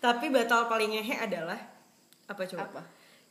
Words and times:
Tapi 0.00 0.26
batal 0.28 0.64
paling 0.64 0.90
ngehe 0.90 1.14
adalah 1.14 1.60
apa 2.24 2.42
coba? 2.46 2.64
Apa? 2.64 2.82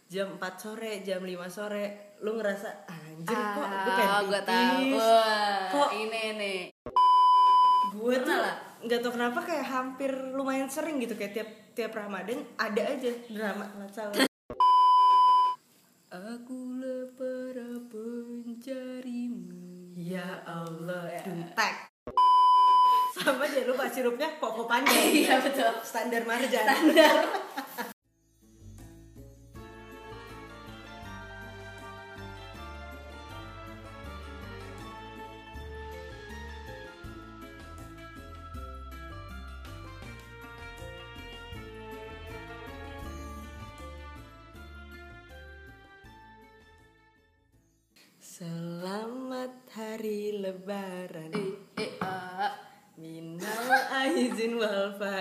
Jam 0.06 0.38
4 0.38 0.54
sore, 0.56 1.02
jam 1.02 1.22
5 1.22 1.34
sore, 1.48 1.86
lu 2.20 2.34
ngerasa 2.34 2.86
anjir 2.86 3.34
kok 3.34 3.62
Ah, 3.62 3.82
gue 3.82 3.94
pengen 3.94 4.10
pipis. 4.10 4.46
tahu. 4.46 4.82
Wah, 4.96 5.60
Kok 5.72 5.90
ini 5.96 6.24
nih. 6.36 6.62
gue 7.90 8.16
tuh 8.20 8.38
lah. 8.38 8.56
nggak 8.80 9.00
tau 9.02 9.12
kenapa 9.12 9.44
kayak 9.44 9.66
hampir 9.66 10.08
lumayan 10.32 10.70
sering 10.70 10.98
gitu 10.98 11.12
kayak 11.14 11.34
tiap 11.34 11.50
tiap 11.74 11.92
Ramadan 11.92 12.40
ada 12.56 12.80
aja 12.88 13.12
drama 13.28 13.66
masalah. 13.76 14.16
Aku 16.08 16.58
lapar 16.76 17.58
pencarimu. 17.86 19.58
ya 19.96 20.42
Allah, 20.44 21.12
Ya. 21.12 21.22
duntek. 21.24 21.76
Sama 23.12 23.44
jangan 23.44 23.68
lupa 23.68 23.86
sirupnya 24.00 24.32
koko 24.40 24.64
panjang. 24.64 25.12
Iya 25.12 25.44
betul. 25.44 25.68
Standar 25.84 26.24
marjan. 26.24 26.64
Selamat 26.64 27.69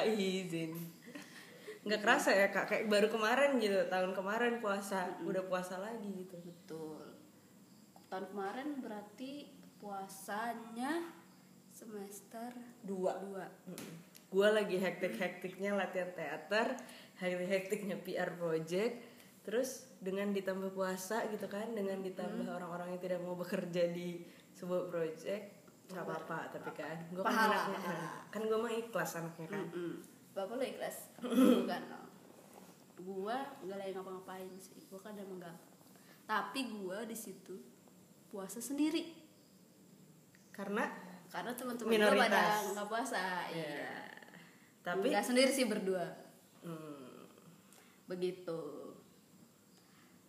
faizin. 0.05 0.73
Nggak 1.87 2.01
kerasa 2.05 2.31
ya 2.37 2.49
kak, 2.53 2.67
kayak 2.69 2.85
baru 2.91 3.09
kemarin 3.09 3.57
gitu, 3.63 3.81
tahun 3.89 4.13
kemarin 4.13 4.61
puasa, 4.61 5.19
udah 5.25 5.43
puasa 5.49 5.81
lagi 5.81 6.27
gitu. 6.27 6.37
betul. 6.43 7.01
Tahun 8.13 8.27
kemarin 8.29 8.81
berarti 8.83 9.49
puasanya 9.79 11.07
semester 11.73 12.51
Dua. 12.83 13.15
dua. 13.23 13.47
Gue 14.29 14.49
lagi 14.53 14.77
hektik-hektiknya 14.77 15.73
latihan 15.73 16.13
teater, 16.13 16.77
hektik-hektiknya 17.17 17.97
PR 18.05 18.37
project, 18.37 19.01
terus 19.47 19.89
dengan 20.03 20.35
ditambah 20.37 20.77
puasa 20.77 21.25
gitu 21.33 21.49
kan, 21.49 21.73
dengan 21.73 22.05
ditambah 22.05 22.45
orang-orang 22.45 22.93
yang 22.93 23.01
tidak 23.01 23.21
mau 23.25 23.33
bekerja 23.33 23.89
di 23.89 24.21
sebuah 24.53 24.93
project, 24.93 25.58
nggak 25.89 26.05
apa-apa 26.05 26.39
tapi 26.53 26.71
kan, 26.73 26.97
gue 27.09 27.19
kan 27.19 27.29
Pahala, 27.29 27.57
anaknya, 27.65 27.79
pahala. 27.81 28.09
kan 28.29 28.43
gue 28.45 28.59
mah 28.59 28.73
ikhlas 28.73 29.11
anaknya 29.17 29.47
kan. 29.49 29.65
Mm-mm. 29.67 29.93
Bapak 30.31 30.55
lo 30.55 30.63
ikhlas? 30.63 30.97
Bukan 31.19 31.83
no. 31.89 32.01
Gua 32.99 33.37
nggak 33.59 33.75
lagi 33.75 33.93
ngapa-ngapain 33.93 34.51
sih. 34.55 34.79
Gua 34.87 34.99
kan 34.99 35.15
emang 35.15 35.39
gak. 35.39 35.57
Tapi 36.25 36.61
gua 36.69 37.03
di 37.03 37.15
situ 37.15 37.57
puasa 38.29 38.59
sendiri. 38.59 39.17
Karena, 40.51 40.85
Karena 41.29 41.55
teman-teman 41.55 41.91
gua 41.91 42.21
pada 42.21 42.43
nggak 42.69 42.87
puasa. 42.87 43.23
Iya. 43.49 43.71
ya, 43.81 43.97
tapi 44.83 45.09
Nggak 45.09 45.25
sendiri 45.25 45.51
sih 45.51 45.65
berdua. 45.65 46.05
hmm, 46.61 47.27
Begitu. 48.07 48.61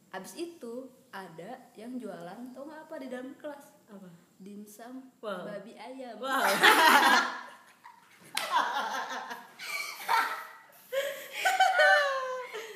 Abis 0.10 0.34
itu 0.36 0.74
ada 1.10 1.70
yang 1.74 1.98
jualan 1.98 2.40
tau 2.50 2.64
nggak 2.64 2.82
apa 2.86 2.96
di 2.98 3.08
dalam 3.10 3.34
kelas? 3.36 3.66
apa? 3.88 4.10
Dimsum 4.40 5.04
Wow. 5.22 5.44
babi 5.46 5.76
ayam. 5.76 6.16
Wow. 6.18 6.44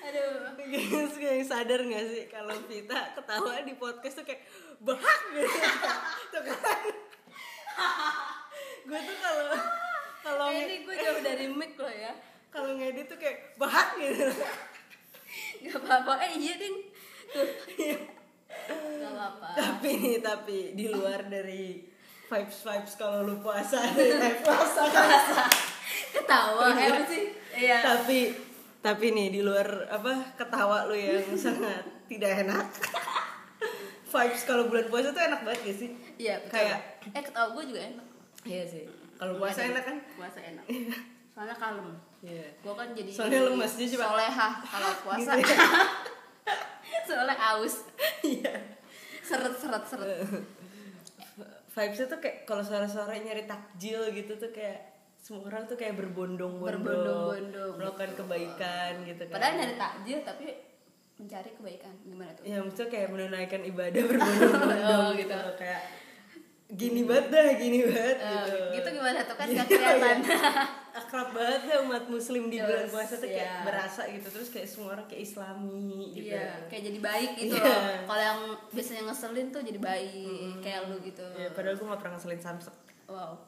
Aduh. 0.04 0.58
Guys, 0.64 1.14
guys 1.16 1.48
sadar 1.48 1.80
gak 1.82 2.06
sih 2.06 2.26
kalau 2.28 2.56
Vita 2.66 3.14
ketawa 3.14 3.62
di 3.62 3.74
podcast 3.76 4.20
tuh 4.20 4.26
kayak 4.26 4.42
bahak 4.80 5.20
gitu. 5.32 5.60
tuh 6.30 6.42
kan. 6.44 6.80
gue 8.84 9.00
tuh 9.00 9.18
kalau 9.18 9.48
kalau 10.22 10.46
Eh, 10.50 10.60
ini 10.62 10.76
gue 10.84 10.96
jauh 10.98 11.22
dari 11.22 11.48
mic 11.48 11.74
loh 11.76 11.90
ya. 11.90 12.14
kalau 12.50 12.76
ngedit 12.76 13.08
tuh 13.08 13.18
kayak 13.18 13.56
bahak 13.56 13.96
gitu. 13.98 14.28
Gak 15.64 15.78
apa-apa. 15.80 16.14
Eh 16.22 16.34
iya 16.38 16.54
ding. 16.58 16.76
Tuh. 17.32 17.48
Apa-apa. 19.24 19.48
tapi 19.56 19.90
nih 20.04 20.18
tapi 20.20 20.58
di 20.76 20.86
luar 20.92 21.24
dari 21.32 21.80
vibes 22.28 22.60
vibes 22.66 22.94
kalau 23.00 23.24
lu 23.24 23.40
puasa 23.40 23.80
nih 23.94 24.20
eh, 24.28 24.36
puasa 24.44 24.82
kan. 24.90 25.08
Ketawa 26.14 26.74
apa 26.74 27.04
sih? 27.08 27.24
Iya. 27.54 27.80
tapi 27.86 28.34
tapi 28.84 29.06
nih 29.16 29.32
di 29.32 29.42
luar 29.46 29.88
apa 29.88 30.36
ketawa 30.36 30.90
lu 30.90 30.96
yang 30.98 31.24
sangat 31.40 31.86
tidak 32.12 32.44
enak. 32.44 32.68
vibes 34.14 34.44
kalau 34.46 34.70
bulan 34.70 34.86
puasa 34.94 35.10
tuh 35.10 35.24
enak 35.26 35.42
banget 35.42 35.60
gak 35.66 35.78
sih? 35.82 35.90
Iya, 36.22 36.38
betul. 36.46 36.54
Kayak 36.54 36.80
eh 37.18 37.24
ketawa 37.26 37.48
gue 37.58 37.64
juga 37.66 37.82
enak. 37.82 38.08
Iya 38.46 38.64
sih. 38.70 38.84
Kalau 39.18 39.34
puasa 39.40 39.62
enak 39.66 39.84
kan? 39.88 39.98
Puasa 40.20 40.40
enak. 40.44 40.66
Soalnya 41.34 41.56
kalem. 41.58 41.90
Iya. 42.22 42.46
Gue 42.62 42.74
kan 42.78 42.88
jadi 42.94 43.10
Soalnya 43.10 43.40
lemas 43.50 43.74
dia 43.74 43.88
coba. 43.98 44.06
Soleha 44.14 44.50
kalau 44.70 44.92
puasa. 45.02 45.32
Gitu 45.34 45.54
ya. 45.54 45.68
Soalnya 47.10 47.36
aus. 47.40 47.76
Iya. 48.22 48.54
Seret 49.24 49.56
seret 49.56 49.84
seret. 49.84 50.20
Vibesnya 51.74 52.06
tuh 52.06 52.20
kayak 52.20 52.38
kalau 52.44 52.62
sore-sore 52.62 53.18
nyari 53.18 53.44
takjil 53.44 54.14
gitu 54.14 54.38
tuh 54.38 54.52
kayak 54.52 54.78
semua 55.18 55.48
orang 55.48 55.66
tuh 55.66 55.74
kayak 55.74 55.96
berbondong-bondong 55.96 56.84
Berbondong-bondong, 56.84 57.72
melakukan 57.76 58.10
betul. 58.12 58.20
kebaikan 58.22 58.92
gitu 59.04 59.24
kan. 59.26 59.34
Padahal 59.34 59.54
nyari 59.58 59.76
takjil 59.76 60.20
tapi 60.22 60.46
mencari 61.14 61.50
kebaikan 61.52 61.94
gimana 62.04 62.32
tuh? 62.34 62.44
ya 62.44 62.58
maksudnya 62.60 62.90
kayak 62.90 63.08
menunaikan 63.10 63.62
ibadah 63.64 64.02
berbondong-bondong 64.12 64.84
Oh, 65.02 65.10
gitu. 65.14 65.32
gitu. 65.32 65.50
kayak 65.56 65.82
gini 66.70 67.02
banget 67.04 67.26
dah, 67.30 67.48
gini 67.56 67.80
banget 67.86 68.18
Eh, 68.18 68.30
gitu. 68.30 68.58
gitu 68.76 68.88
gimana 68.94 69.20
tuh 69.24 69.36
kan 69.36 69.46
Iya, 69.50 69.56
gak 69.56 69.68
kelihatan. 69.68 70.18
Akrab 70.94 71.34
banget 71.34 71.74
ya 71.74 71.78
umat 71.90 72.06
muslim 72.06 72.54
di 72.54 72.62
bulan 72.62 72.86
puasa 72.86 73.18
tuh 73.18 73.26
kayak 73.26 73.50
iya. 73.50 73.66
berasa 73.66 74.06
gitu 74.14 74.28
terus 74.30 74.54
kayak 74.54 74.70
semua 74.70 74.94
orang 74.94 75.10
kayak 75.10 75.26
islami 75.26 76.14
gitu. 76.14 76.38
Iya, 76.38 76.70
kayak 76.70 76.84
jadi 76.86 77.00
baik 77.02 77.32
gitu 77.34 77.56
Iya. 77.58 77.66
loh. 77.66 77.82
Kalau 78.06 78.24
yang 78.24 78.42
biasanya 78.70 79.02
ngeselin 79.10 79.48
tuh 79.50 79.62
jadi 79.66 79.80
baik, 79.82 80.54
kayak 80.62 80.80
lu 80.94 81.02
gitu. 81.02 81.26
Ya, 81.34 81.50
padahal 81.50 81.76
gue 81.82 81.88
gak 81.90 81.98
pernah 81.98 82.14
ngeselin 82.14 82.42
samsek. 82.42 82.76
Wow. 83.10 83.42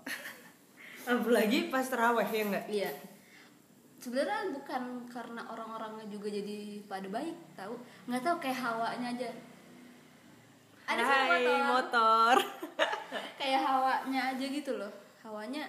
Apalagi 1.06 1.70
pas 1.70 1.86
terawih 1.86 2.26
ya 2.26 2.44
enggak? 2.50 2.66
Iya. 2.66 2.92
Sebenarnya 4.02 4.54
bukan 4.54 4.84
karena 5.10 5.42
orang-orangnya 5.50 6.06
juga 6.10 6.30
jadi 6.30 6.82
pada 6.90 7.10
baik, 7.10 7.38
tahu? 7.54 7.78
Nggak 8.10 8.22
tahu 8.26 8.36
kayak 8.42 8.58
hawanya 8.62 9.08
aja. 9.14 9.30
Ada 10.86 11.02
Hai, 11.02 11.30
motor. 11.30 11.58
motor. 11.66 12.36
Kayak 13.42 13.62
hawanya 13.66 14.22
aja 14.38 14.46
gitu 14.46 14.78
loh. 14.78 14.94
Hawanya 15.26 15.66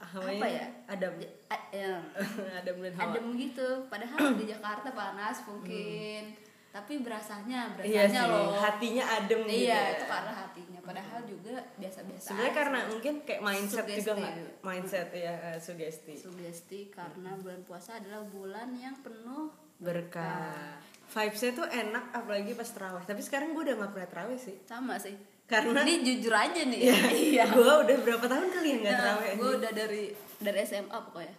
apa 0.00 0.46
ya? 0.46 0.66
Adam. 0.86 1.12
A- 1.46 1.68
ya, 1.70 1.92
Adam 2.58 2.76
dan 2.80 2.92
Hawa. 2.94 3.12
adem 3.12 3.26
gitu. 3.36 3.68
Padahal 3.86 4.32
di 4.34 4.44
Jakarta 4.44 4.88
panas 4.90 5.36
mungkin. 5.44 6.32
Tapi 6.70 7.02
berasanya, 7.02 7.74
Iya 7.82 8.06
berasanya 8.06 8.22
sih, 8.22 8.30
loh. 8.30 8.54
hatinya 8.54 9.04
adem 9.12 9.40
gitu. 9.42 9.66
Iya, 9.66 9.74
ya. 9.74 9.90
itu 9.92 10.04
karena 10.06 10.32
hatinya. 10.32 10.80
Padahal 10.80 11.20
juga 11.22 11.54
biasa-biasa. 11.76 12.24
Sebenarnya 12.24 12.46
aja. 12.46 12.58
karena 12.62 12.78
mungkin 12.86 13.14
kayak 13.20 13.42
mindset 13.42 13.84
Sugesti. 13.84 13.98
juga 14.00 14.12
nggak? 14.16 14.34
Mindset 14.62 15.08
ya, 15.12 15.34
eh, 15.44 15.58
sugesti. 15.58 16.14
sugesti 16.14 16.80
karena 16.88 17.30
bulan 17.36 17.60
puasa 17.62 17.98
adalah 17.98 18.22
bulan 18.24 18.70
yang 18.72 18.94
penuh 18.96 19.50
Berkah. 19.80 20.78
Vibesnya 21.10 21.50
tuh 21.52 21.66
enak 21.66 22.04
apalagi 22.12 22.54
pas 22.54 22.68
terawih. 22.68 23.02
Tapi 23.02 23.18
sekarang 23.18 23.50
gue 23.50 23.62
udah 23.64 23.76
nggak 23.76 23.90
pernah 23.90 24.08
terawih 24.08 24.38
sih. 24.38 24.56
sama 24.62 24.94
sih 24.94 25.18
Karena 25.50 25.80
ini 25.82 25.94
jujur 26.00 26.30
aja 26.30 26.62
nih 26.62 26.80
iya, 27.28 27.44
gue 27.44 27.58
udah 27.82 27.96
berapa 28.00 28.22
tahun 28.24 28.48
kali 28.48 28.68
ya 28.70 28.76
nggak 28.78 28.94
terawih. 28.96 29.30
gue 29.32 29.42
Nah, 29.42 29.56
udah 29.58 29.72
dari 29.74 30.02
dari 30.38 30.58
SMA 30.62 30.98
pokoknya 31.02 31.34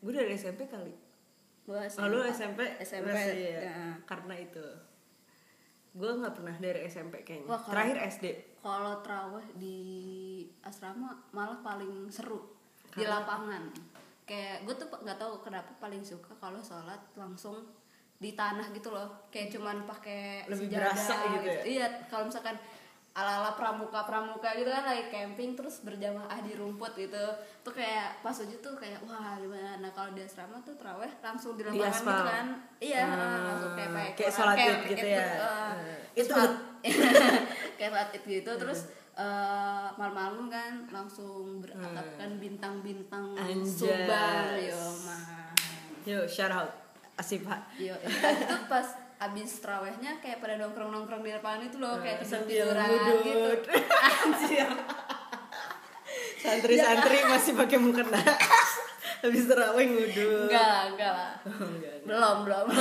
Gue 0.00 0.12
dari 0.12 0.32
SMP 0.32 0.66
kali. 0.66 0.94
gue 1.62 1.78
Oh, 1.78 2.06
lu 2.08 2.18
SMP? 2.26 2.58
SMP 2.80 3.12
ya. 3.12 3.60
ya. 3.62 3.76
Karena 4.02 4.34
itu. 4.34 4.64
Gue 5.92 6.10
nggak 6.10 6.34
pernah 6.34 6.56
dari 6.56 6.80
SMP 6.84 7.20
kayaknya. 7.20 7.46
Wah, 7.46 7.54
kalau- 7.56 7.74
Terakhir 7.76 7.96
SD. 8.10 8.26
kalau 8.58 8.94
terawih 8.98 9.46
di 9.54 9.78
asrama 10.60 11.12
malah 11.30 11.60
paling 11.60 12.08
seru 12.08 12.40
di 12.90 13.02
lapangan 13.02 13.68
kayak 14.22 14.62
gue 14.62 14.70
tuh 14.72 14.86
nggak 14.86 15.18
tahu 15.18 15.40
kenapa 15.40 15.74
paling 15.76 15.98
suka 16.00 16.30
kalau 16.36 16.60
sholat 16.60 17.02
langsung 17.12 17.58
di 18.16 18.32
tanah 18.32 18.70
gitu 18.70 18.88
loh 18.88 19.26
kayak 19.28 19.50
cuman 19.50 19.82
pakai 19.82 20.46
Lebih 20.46 20.70
sejadah 20.70 20.78
berasa 20.88 21.14
gitu 21.32 21.48
ya? 21.48 21.62
iya 21.66 21.86
kalau 22.06 22.30
misalkan 22.30 22.54
ala 23.12 23.44
ala 23.44 23.50
pramuka 23.52 24.08
pramuka 24.08 24.56
gitu 24.56 24.66
kan 24.66 24.88
lagi 24.88 25.12
camping 25.12 25.52
terus 25.52 25.84
berjamaah 25.84 26.40
di 26.40 26.56
rumput 26.56 26.96
gitu. 26.96 27.20
Tuh 27.60 27.68
kayak 27.70 28.24
pas 28.24 28.32
uji 28.32 28.56
tuh 28.58 28.72
kayak 28.72 29.04
wah 29.04 29.36
gimana? 29.36 29.76
Nah 29.78 29.92
kalau 29.92 30.16
di 30.16 30.24
asrama 30.24 30.56
tuh 30.64 30.72
terawih 30.80 31.12
langsung 31.20 31.52
di 31.54 31.62
lapangan 31.62 31.92
gitu 31.92 32.22
kan. 32.24 32.46
Iya 32.80 33.02
Ah, 33.04 33.38
langsung 33.52 33.72
kayak 33.76 33.90
kayak 33.92 34.12
koran, 34.16 34.32
sholat 34.32 34.56
kayak 34.56 34.72
id 34.72 34.84
gitu 34.88 35.06
ya. 35.06 35.28
terus 35.28 35.52
itu 36.16 36.34
kayak 37.76 37.90
sholat 37.92 38.08
id 38.16 38.24
gitu. 38.24 38.50
Terus 38.56 38.80
eh, 39.12 39.86
malam-malam 39.94 40.48
kan 40.48 40.72
langsung 40.88 41.60
beratapkan 41.60 42.40
bintang-bintang 42.40 43.36
subang 43.62 44.56
yo 44.56 44.80
mah 45.04 45.52
Yuk, 46.02 46.26
shout 46.26 46.50
out. 46.50 46.66
Asifa. 47.14 47.54
Yo, 47.78 47.94
itu 47.94 48.56
pas 48.66 48.86
abis 49.24 49.58
terawihnya 49.58 50.18
kayak 50.18 50.38
pada 50.38 50.54
nongkrong-nongkrong 50.56 51.20
di 51.20 51.30
lapangan 51.30 51.62
itu 51.62 51.76
loh 51.76 51.96
kayak 51.96 52.18
Nah, 52.18 52.28
sambil 52.28 52.62
tidur-tiduran 52.64 52.88
ngudut. 52.98 53.60
gitu. 53.60 53.70
Anjir. 54.22 54.68
Santri-santri 56.36 57.18
masih 57.24 57.52
pakai 57.54 57.78
mukena. 57.78 58.18
Habis 59.22 59.44
terawih 59.46 59.86
ngudut. 59.88 60.50
Enggak, 60.50 60.78
enggak 60.90 61.12
lah. 61.12 61.32
Oh, 61.44 61.62
enggak. 61.64 61.94
Belum, 62.02 62.36
belum. 62.42 62.66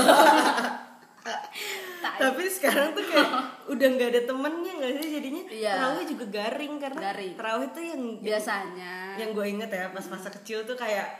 Tai. 1.22 2.18
Tapi 2.18 2.44
sekarang 2.50 2.98
tuh 2.98 3.06
kayak 3.06 3.30
udah 3.70 3.88
nggak 3.92 4.10
ada 4.10 4.22
temennya 4.26 4.74
nggak 4.74 4.92
sih 4.98 5.10
jadinya 5.14 5.44
Iya. 5.48 5.72
terawih 5.78 6.06
juga 6.10 6.26
garing 6.34 6.74
karena 6.76 7.02
Garing. 7.04 7.34
terawih 7.38 7.68
tuh 7.70 7.84
yang 7.86 8.02
biasanya 8.18 8.94
yang 9.16 9.30
gue 9.30 9.46
inget 9.48 9.70
ya 9.70 9.86
pas 9.88 10.02
masa 10.08 10.34
kecil 10.34 10.66
tuh 10.66 10.74
kayak 10.74 11.14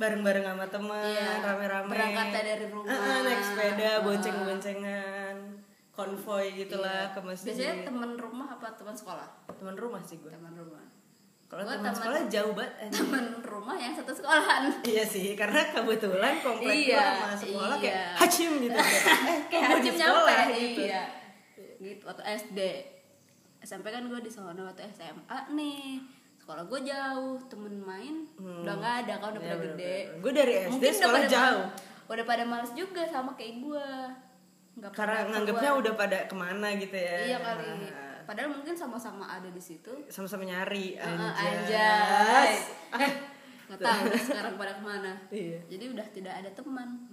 bareng-bareng 0.00 0.42
sama 0.42 0.64
teman 0.66 1.04
Iya, 1.06 1.44
rame-rame. 1.44 1.88
berangkatnya 1.88 2.42
dari 2.46 2.66
rumah. 2.66 2.88
Ah, 2.88 3.04
ah, 3.04 3.18
naik 3.20 3.42
sepeda 3.42 3.90
Ah. 3.90 3.96
bonceng-boncengan 4.00 5.36
konvoy 5.90 6.44
gitulah 6.56 7.04
Iya. 7.04 7.12
ke 7.12 7.20
masjid. 7.20 7.48
Biasanya 7.52 7.74
teman 7.84 8.10
rumah 8.14 8.48
apa 8.48 8.72
teman 8.72 8.94
sekolah? 8.94 9.28
Teman 9.46 9.76
rumah 9.76 10.00
sih 10.00 10.16
gue 10.16 10.30
teman 10.30 10.54
rumah. 10.54 10.80
Kalau 11.44 11.66
teman 11.66 11.90
sekolah 11.90 12.20
jauh 12.26 12.54
banget 12.54 12.72
teman 12.88 13.24
rumah 13.42 13.74
yang 13.74 13.92
satu 13.92 14.08
sekolahan. 14.10 14.70
Iya 14.82 15.04
sih 15.04 15.34
karena 15.34 15.60
kebetulan 15.68 16.38
komplek 16.40 16.72
gue 16.80 16.88
Iya, 16.88 17.04
sama 17.18 17.36
sekolah 17.36 17.76
kayak 17.76 17.92
iya. 17.92 18.14
hacim 18.16 18.50
gitu. 18.58 18.72
Kayak, 18.72 19.04
eh 19.28 19.38
kayak 19.50 19.68
hacim 19.68 19.94
sekolah 19.94 20.32
nyampe 20.32 20.56
gitu. 20.56 20.80
iya. 20.80 21.02
Gitu 21.76 22.02
waktu 22.02 22.22
SD 22.38 22.58
SMP 23.60 23.86
kan 23.88 24.06
gue 24.06 24.20
di 24.20 24.30
sana 24.30 24.56
waktu 24.62 24.88
SMA 24.88 25.36
nih 25.52 26.00
sekolah 26.50 26.66
gue 26.66 26.80
jauh 26.84 27.38
temen 27.46 27.74
main 27.78 28.26
udah 28.36 28.74
nggak 28.74 28.94
ada 29.00 29.14
kan 29.16 29.28
udah 29.30 29.38
Ya, 29.40 29.46
pada 29.46 29.54
bener, 29.56 29.70
gede. 29.70 29.96
Gua 30.18 30.32
dari 30.32 30.52
SD 30.56 30.66
Mungkin 30.66 30.82
udah 30.82 30.98
sekolah 30.98 31.14
pada 31.16 31.30
jauh. 31.30 31.62
mal- 31.62 31.70
udah 32.10 32.24
pada 32.26 32.44
males 32.44 32.72
juga 32.74 33.02
sama 33.06 33.30
kayak 33.32 33.54
gue 33.56 33.86
nggak 34.72 34.90
karena 34.90 35.18
nganggapnya 35.28 35.70
udah 35.76 35.92
pada 35.94 36.18
ke 36.24 36.34
mana 36.34 36.68
gitu 36.74 36.96
ya 36.96 37.16
iya 37.24 37.38
kali 37.38 37.66
Ah, 37.86 38.18
padahal 38.28 38.50
mungkin 38.50 38.74
sama-sama 38.74 39.24
ada 39.28 39.46
di 39.46 39.58
situ 39.58 39.94
sama-sama 40.08 40.42
nyari 40.42 40.98
anjay 40.98 42.50
eh 42.98 43.12
nggak 43.64 43.78
tahu 43.78 44.02
sekarang 44.16 44.54
pada 44.56 44.72
ke 44.74 44.82
mana 44.82 45.12
Iya. 45.32 45.58
jadi 45.68 45.84
udah 45.88 46.06
tidak 46.08 46.34
ada 46.36 46.50
teman 46.50 47.06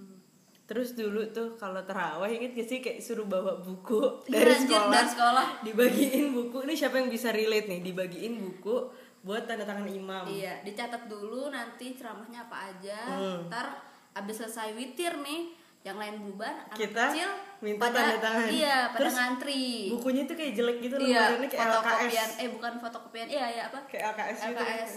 Terus 0.68 0.92
dulu 0.92 1.24
tuh 1.30 1.56
kalau 1.56 1.80
terawih 1.80 2.28
inget 2.30 2.52
gak 2.52 2.68
sih 2.68 2.78
kayak 2.78 3.00
suruh 3.00 3.24
bawa 3.24 3.56
buku 3.56 4.04
Iya, 4.26 4.36
dari 4.36 4.52
anjir, 4.52 4.68
sekolah, 4.68 4.92
dari 4.92 5.08
sekolah. 5.08 5.46
dibagiin 5.64 6.26
buku. 6.28 6.56
Ini 6.60 6.74
siapa 6.76 7.00
yang 7.00 7.08
bisa 7.08 7.32
relate 7.32 7.64
nih? 7.66 7.80
Dibagiin 7.80 8.36
buku 8.36 8.76
buat 9.20 9.44
tanda 9.44 9.62
tangan 9.62 9.84
imam. 9.84 10.24
Iya, 10.24 10.62
dicatat 10.62 11.06
dulu 11.06 11.48
nanti 11.48 11.92
ceramahnya 11.92 12.46
apa 12.46 12.70
aja. 12.70 13.00
Hmm. 13.08 13.46
Ntar 13.46 13.66
abis 14.14 14.34
selesai 14.38 14.72
witir 14.72 15.14
nih, 15.18 15.52
yang 15.82 15.94
lain 15.94 16.18
bubar, 16.20 16.54
anak 16.64 16.74
Kita 16.74 17.10
kecil 17.10 17.30
minta 17.60 17.82
pada 17.84 17.98
tanda 17.98 18.16
tangan. 18.18 18.46
Iya, 18.48 18.78
pada 18.88 18.98
Terus 18.98 19.14
ngantri. 19.14 19.66
Bukunya 19.90 20.22
tuh 20.24 20.34
kayak 20.34 20.52
jelek 20.54 20.76
gitu 20.80 20.94
iya, 20.98 21.30
lembarannya 21.30 21.48
kayak 21.48 21.66
LKS. 21.68 22.30
eh 22.38 22.48
bukan 22.50 22.72
fotokopian, 22.78 23.28
iya 23.28 23.46
ya 23.48 23.62
apa? 23.68 23.78
Kayak 23.86 24.04
LKS 24.12 24.38
gitu. 24.38 24.58
LKS. 24.58 24.92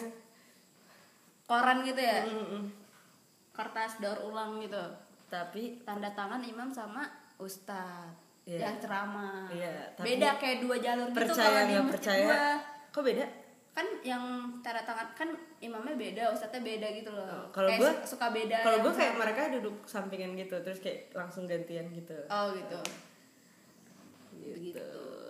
Koran 1.43 1.77
gitu 1.83 1.99
ya, 1.99 2.23
Mm, 2.23 2.45
mm, 2.47 2.63
kertas 3.51 3.99
daur 3.99 4.19
ulang 4.25 4.57
gitu. 4.57 4.79
Tapi 5.27 5.79
Tanda 5.81 6.11
tangan 6.11 6.39
imam 6.39 6.67
sama 6.67 7.03
ustadz 7.37 8.15
Iya. 8.41 8.57
yang 8.67 8.77
ceramah. 8.79 9.45
Tapi 9.93 10.05
Beda 10.07 10.33
kayak 10.35 10.57
dua 10.59 10.75
jalur 10.75 11.07
gitu 11.07 11.17
percaya 11.19 11.61
kalau 11.61 11.67
di 11.67 11.75
percaya? 11.91 12.25
gua. 12.25 12.43
Kok 12.89 13.03
beda? 13.05 13.25
Kan 13.81 13.87
yang 14.01 14.23
tanda 14.59 14.81
tangan 14.81 15.07
kan 15.11 15.29
imamnya 15.57 15.93
beda 15.95 16.23
ustadznya 16.29 16.61
beda 16.61 16.87
gitu 16.93 17.09
loh 17.09 17.25
Oh, 17.25 17.45
kalau 17.51 17.69
gua- 17.73 17.97
su- 17.99 18.13
suka 18.13 18.29
beda 18.29 18.57
Kalau 18.59 18.77
gue 18.79 18.93
kayak 18.93 19.13
mereka 19.15 19.41
duduk 19.51 19.75
sampingan 19.83 20.31
gitu, 20.35 20.55
terus 20.59 20.77
kayak 20.79 21.09
langsung 21.11 21.43
gantian 21.43 21.89
gitu. 21.89 22.13
oh 22.27 22.51
gitu 22.51 22.79
gitu. 24.33 24.87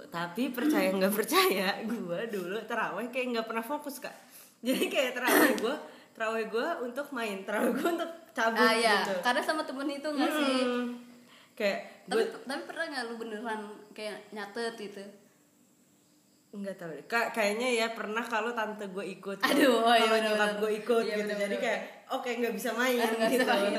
Tapi 0.10 0.44
percaya 0.50 0.88
nggak 0.90 1.14
percaya, 1.20 1.68
gue 1.82 2.20
dulu 2.30 2.58
terawih 2.62 3.08
kayak 3.10 3.28
nggak 3.30 3.46
pernah 3.46 3.62
fokus 3.62 4.00
kak. 4.00 4.16
Jadi 4.62 4.88
kayak 4.88 5.12
terawih 5.14 5.52
gue, 5.58 5.76
terawih 6.12 6.46
gue 6.48 6.68
untuk 6.82 7.08
main, 7.12 7.42
terawih 7.42 7.72
gue 7.72 7.90
untuk 7.90 8.12
cabut 8.32 8.60
ah 8.62 8.72
ya 8.72 9.04
gitu. 9.04 9.16
karena 9.20 9.42
sama 9.42 9.60
temen 9.62 9.88
itu 9.90 10.08
nggak 10.08 10.32
sih 10.32 10.56
Hmm. 10.62 10.88
Kayak 11.54 11.80
tapi 12.06 12.24
gue 12.24 12.40
tapi 12.42 12.62
pernah 12.64 12.86
nggak 12.88 13.04
lu 13.06 13.16
beneran 13.18 13.62
kayak 13.92 14.18
nyatet 14.30 14.76
gitu 14.78 15.04
nggak 16.52 16.76
tahu 16.76 16.92
deh. 16.92 17.06
Kak, 17.08 17.32
kayaknya 17.32 17.68
ya 17.72 17.88
pernah 17.96 18.20
kalau 18.22 18.52
tante 18.52 18.84
gue 18.86 19.06
ikut, 19.08 19.40
Aduh, 19.40 19.88
oh 19.88 19.96
iya 19.96 20.20
nyokap 20.20 20.60
gue 20.60 20.72
ikut 20.78 21.00
Iya 21.02 21.16
gitu. 21.16 21.24
bener-bener. 21.24 21.48
Jadi 21.48 21.56
kayak 21.58 21.82
oke 22.12 22.28
nggak 22.30 22.54
bisa 22.54 22.70
main 22.76 23.00
nggak 23.00 23.32
gitu. 23.32 23.40
bisa 23.40 23.46
main. 23.48 23.72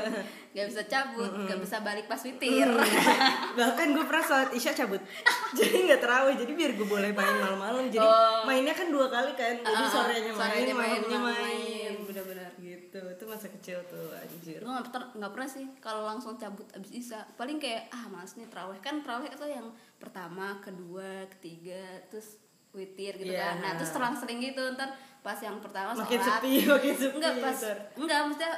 Nggak 0.53 0.67
bisa 0.69 0.81
cabut 0.85 1.31
nggak 1.37 1.59
bisa 1.61 1.75
balik 1.79 2.05
pas 2.09 2.17
witir. 2.17 2.65
Bahkan 3.61 3.87
gue 3.93 4.03
pernah 4.03 4.25
sholat 4.25 4.49
isya 4.51 4.73
cabut. 4.73 4.97
Jadi 5.61 5.77
nggak 5.85 6.01
terawih. 6.01 6.33
Jadi 6.33 6.51
biar 6.51 6.71
gue 6.73 6.87
boleh 6.87 7.09
main 7.13 7.35
malam-malam. 7.39 7.85
Jadi 7.87 8.01
Oh. 8.03 8.41
mainnya 8.43 8.73
kan 8.73 8.89
dua 8.89 9.05
kali 9.07 9.31
kan. 9.33 9.53
Jadi 9.55 9.69
ah, 9.79 9.89
sorenya 9.89 10.31
main, 10.31 10.41
sorenya 10.41 10.73
main, 10.73 10.89
malamnya 10.97 11.19
malam 11.21 11.37
main, 11.37 11.45
main. 11.45 11.93
Bener-bener. 12.03 12.49
Gitu. 12.57 12.97
Itu 12.97 13.23
masa 13.25 13.47
kecil 13.49 13.77
tuh 13.85 14.09
anjir. 14.13 14.59
Gue 14.59 14.71
nggak 14.71 14.89
pernah 14.89 15.07
nggak 15.13 15.31
pernah 15.31 15.47
sih 15.47 15.65
kalau 15.77 16.01
langsung 16.03 16.33
cabut 16.35 16.65
abis 16.73 16.89
isa 16.91 17.21
paling 17.37 17.61
kayak 17.61 17.85
ah 17.93 18.09
males 18.09 18.33
nih 18.33 18.49
terawih. 18.49 18.81
Kan 18.81 19.05
terawih 19.05 19.29
itu 19.29 19.45
yang 19.45 19.69
pertama 19.95 20.57
kedua 20.57 21.29
ketiga 21.29 21.77
terus 22.09 22.41
witir 22.73 23.13
gitu 23.15 23.29
Iya. 23.29 23.45
kan 23.47 23.55
nah 23.59 23.71
terus 23.75 23.89
selang-seling 23.89 24.39
gitu 24.43 24.63
ntar 24.73 24.89
pas 25.19 25.37
yang 25.37 25.57
pertama 25.57 25.93
Makin 25.93 26.19
sholat 26.19 26.41
sepi, 26.41 26.53
makin 26.73 26.93
sepi 26.93 27.15
enggak 27.15 27.35
pas 27.39 27.55
ntar. 27.55 27.77
enggak 27.95 28.19
maksudnya 28.23 28.51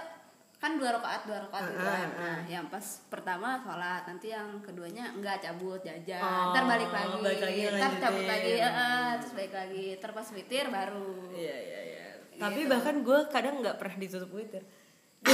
kan 0.56 0.72
dua 0.76 0.90
rakaat 0.90 1.22
dua 1.24 1.38
rakaat 1.42 1.64
gitu 1.68 1.84
kan 1.84 2.08
ah, 2.10 2.18
nah 2.18 2.40
yang 2.48 2.66
pas 2.66 2.82
pertama 3.06 3.48
sholat 3.60 4.02
nanti 4.04 4.28
yang 4.30 4.50
keduanya 4.60 5.12
enggak 5.12 5.38
cabut 5.40 5.78
jajan 5.80 6.18
Oh, 6.18 6.50
ntar 6.50 6.64
balik 6.66 6.90
lagi, 6.90 7.20
balik 7.20 7.42
lagi 7.44 7.62
ntar 7.70 7.92
cabut 7.94 8.24
lanjutin. 8.24 8.32
lagi 8.32 8.54
eh, 8.58 8.74
eh, 8.74 9.10
terus 9.20 9.34
balik 9.34 9.54
lagi 9.54 9.86
ntar 9.96 10.12
pas 10.12 10.28
witir 10.30 10.66
baru 10.70 11.12
Iya 11.32 11.58
iya 11.62 11.80
iya 11.84 12.04
Gitu. 12.28 12.42
Tapi 12.42 12.62
bahkan 12.66 12.96
gue 13.00 13.20
kadang 13.30 13.56
nggak 13.60 13.78
pernah 13.78 13.96
ditutup 13.98 14.28
witir 14.30 14.64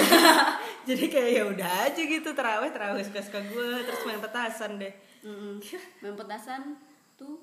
Jadi 0.84 1.06
kayak 1.08 1.30
ya 1.32 1.44
udah 1.46 1.70
aja 1.84 1.98
gitu 2.00 2.30
terawih 2.32 2.70
terawih 2.70 3.02
suka-suka 3.02 3.40
gue 3.44 3.70
terus 3.84 4.02
main 4.04 4.20
petasan 4.20 4.78
deh. 4.78 4.94
Mm-mm. 5.22 5.62
main 6.00 6.16
petasan 6.16 6.78
tuh 7.16 7.38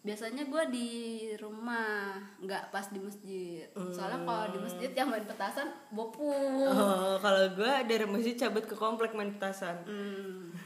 biasanya 0.00 0.48
gue 0.48 0.64
di 0.68 0.88
rumah 1.36 2.16
nggak 2.38 2.68
pas 2.68 2.88
di 2.88 2.96
masjid 2.96 3.68
soalnya 3.92 4.24
kalau 4.24 4.44
di 4.48 4.58
masjid 4.58 4.90
yang 4.90 5.08
main 5.08 5.22
petasan 5.22 5.68
bopu 5.90 6.32
Oh, 6.66 7.20
kalau 7.20 7.52
gue 7.52 7.72
dari 7.84 8.04
masjid 8.04 8.32
cabut 8.34 8.64
ke 8.64 8.72
komplek 8.72 9.12
main 9.12 9.28
petasan. 9.30 9.84
Hmm. 9.84 10.56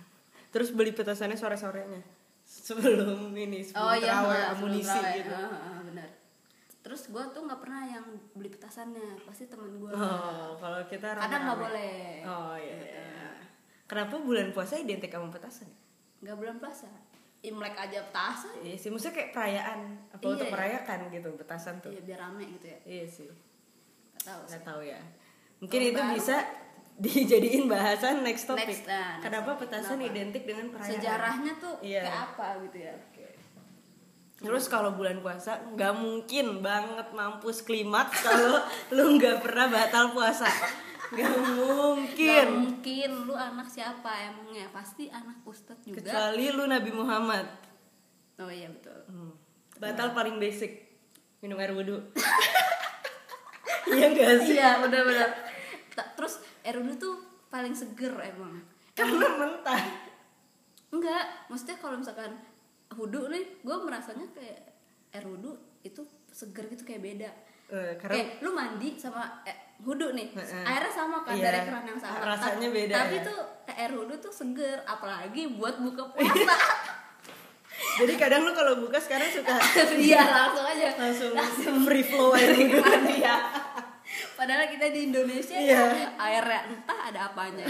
Terus 0.49 0.71
beli 0.71 0.95
petasannya 0.95 1.35
sore-sorenya. 1.35 1.99
Sebelum 2.47 3.35
ini 3.35 3.67
sebelum 3.67 3.83
oh 3.83 3.95
iya 3.95 4.13
terawih 4.15 4.31
sebelum 4.31 4.55
amunisi 4.55 4.87
terawih. 4.93 5.17
gitu. 5.19 5.35
Ha, 5.35 5.71
benar 5.83 6.09
terus 6.85 7.03
gue 7.09 7.25
tuh 7.33 7.41
nggak 7.43 7.59
pernah 7.59 7.83
yang 7.89 8.05
beli 8.33 8.53
petasannya 8.53 9.25
pasti 9.25 9.49
temen 9.49 9.73
gue 9.75 9.89
Oh, 9.91 10.53
kalau 10.55 10.85
kita 10.85 11.17
kadang 11.17 11.43
nggak 11.43 11.59
boleh 11.59 11.97
Oh 12.23 12.55
iya. 12.55 12.77
iya. 12.79 13.31
Kenapa 13.85 14.21
bulan 14.21 14.53
puasa 14.53 14.77
identik 14.77 15.11
sama 15.11 15.27
petasan? 15.29 15.67
nggak 16.21 16.37
bulan 16.37 16.57
puasa 16.57 16.87
imlek 17.45 17.77
aja 17.77 18.01
petasan 18.03 18.57
Iya 18.59 18.75
sih, 18.75 18.89
maksudnya 18.89 19.15
kayak 19.15 19.31
perayaan 19.31 19.81
apa 20.09 20.19
Iya, 20.19 20.33
untuk 20.33 20.47
iya. 20.47 20.55
merayakan 20.55 20.99
gitu 21.11 21.29
petasan 21.37 21.75
tuh. 21.79 21.91
iya 21.91 22.01
biar 22.03 22.19
rame 22.23 22.45
gitu 22.51 22.67
ya 22.67 22.79
Iya 22.83 23.05
sih. 23.07 23.29
nggak 23.29 24.25
tahu. 24.25 24.41
Nggak 24.49 24.63
tahu 24.65 24.81
ya. 24.83 25.01
Mungkin 25.61 25.81
itu 25.83 26.01
baru. 26.01 26.13
bisa 26.13 26.37
dijadiin 27.05 27.65
bahasan 27.67 28.23
next 28.23 28.45
topic. 28.45 28.65
Next, 28.67 28.87
nah, 28.87 28.99
next 29.15 29.23
Kenapa 29.23 29.51
topic. 29.51 29.61
petasan 29.63 29.99
Kenapa? 29.99 30.11
identik 30.11 30.43
dengan 30.45 30.67
perayaan? 30.69 30.91
sejarahnya 30.91 31.53
tuh 31.59 31.75
Iya. 31.81 32.03
kayak 32.03 32.21
apa 32.31 32.47
gitu 32.65 32.79
ya 32.81 32.95
Terus 34.35 34.65
kalau 34.67 34.93
bulan 34.93 35.19
puasa 35.19 35.57
nggak 35.69 35.95
mungkin 35.95 36.61
banget 36.61 37.09
mampus 37.11 37.63
klimaks 37.63 38.21
kalau 38.21 38.61
lu 38.95 39.17
nggak 39.17 39.41
pernah 39.41 39.69
batal 39.69 40.13
puasa. 40.13 40.45
Nggak 41.15 41.35
mungkin. 41.55 42.27
Gak 42.27 42.51
mungkin 42.53 43.11
lu 43.23 43.35
anak 43.35 43.67
siapa 43.67 44.11
emangnya 44.25 44.67
pasti 44.69 45.07
anak 45.09 45.41
ustadz 45.43 45.83
juga 45.83 46.03
Kecuali 46.03 46.45
lu 46.49 46.65
Nabi 46.65 46.91
Muhammad. 46.91 47.47
oh 48.37 48.49
iya 48.49 48.67
betul 48.67 48.99
Hmm. 49.07 49.31
Batal 49.77 50.11
paling 50.11 50.37
basic 50.37 50.91
minum 51.39 51.57
air 51.57 51.71
wudhu. 51.71 51.99
iya 53.91 54.07
gak 54.11 54.31
sih? 54.43 54.55
iya 54.55 54.79
benar-benar 54.79 55.31
Ta- 55.91 56.11
terus 56.13 56.39
air 56.61 56.77
wudhu 56.77 56.95
tuh 56.97 57.15
paling 57.47 57.71
seger 57.73 58.11
emang 58.19 58.59
Karena 58.93 59.27
mentah. 59.33 59.83
enggak 60.89 61.25
maksudnya 61.47 61.77
kalau 61.77 61.97
misalkan 61.97 62.35
wudhu 62.91 63.27
nih 63.29 63.43
gue 63.61 63.77
merasanya 63.81 64.27
kayak 64.31 64.61
air 65.11 65.25
wudhu 65.25 65.55
itu 65.83 66.03
seger 66.29 66.67
gitu 66.69 66.83
kayak 66.83 67.03
beda 67.05 67.31
Eh, 67.65 67.93
karena 67.97 68.13
kayak 68.13 68.29
lu 68.45 68.51
mandi 68.53 68.89
sama 69.01 69.41
eh, 69.43 69.57
wudhu 69.81 70.13
nih. 70.13 70.29
Heeh. 70.37 70.65
airnya 70.65 70.93
sama 70.93 71.25
kan 71.25 71.33
Iya. 71.35 71.45
dari 71.49 71.61
keran 71.65 71.85
yang 71.89 72.01
sama. 72.01 72.17
Rasanya 72.23 72.69
beda 72.69 72.95
tapi 72.95 73.17
ya. 73.19 73.27
tuh 73.27 73.39
air 73.67 73.91
wudhu 73.93 74.15
tuh 74.21 74.33
seger 74.33 74.79
apalagi 74.85 75.43
buat 75.57 75.81
buka 75.81 76.13
puasa. 76.13 76.55
Jadi 78.05 78.15
kadang 78.15 78.47
lu 78.47 78.55
kalau 78.55 78.79
buka 78.79 79.03
sekarang 79.03 79.27
suka 79.31 79.51
iya 79.99 80.23
langsung 80.23 80.67
aja. 80.67 80.89
Langsung 80.95 81.77
free 81.83 82.07
flow 82.07 82.37
air 82.37 82.55
mandi 82.55 83.17
ya 83.27 83.37
padahal 84.35 84.67
kita 84.69 84.91
di 84.93 85.11
Indonesia 85.11 85.57
ya 85.57 86.13
airnya 86.21 86.61
entah 86.71 86.99
ada 87.11 87.33
apanya. 87.33 87.67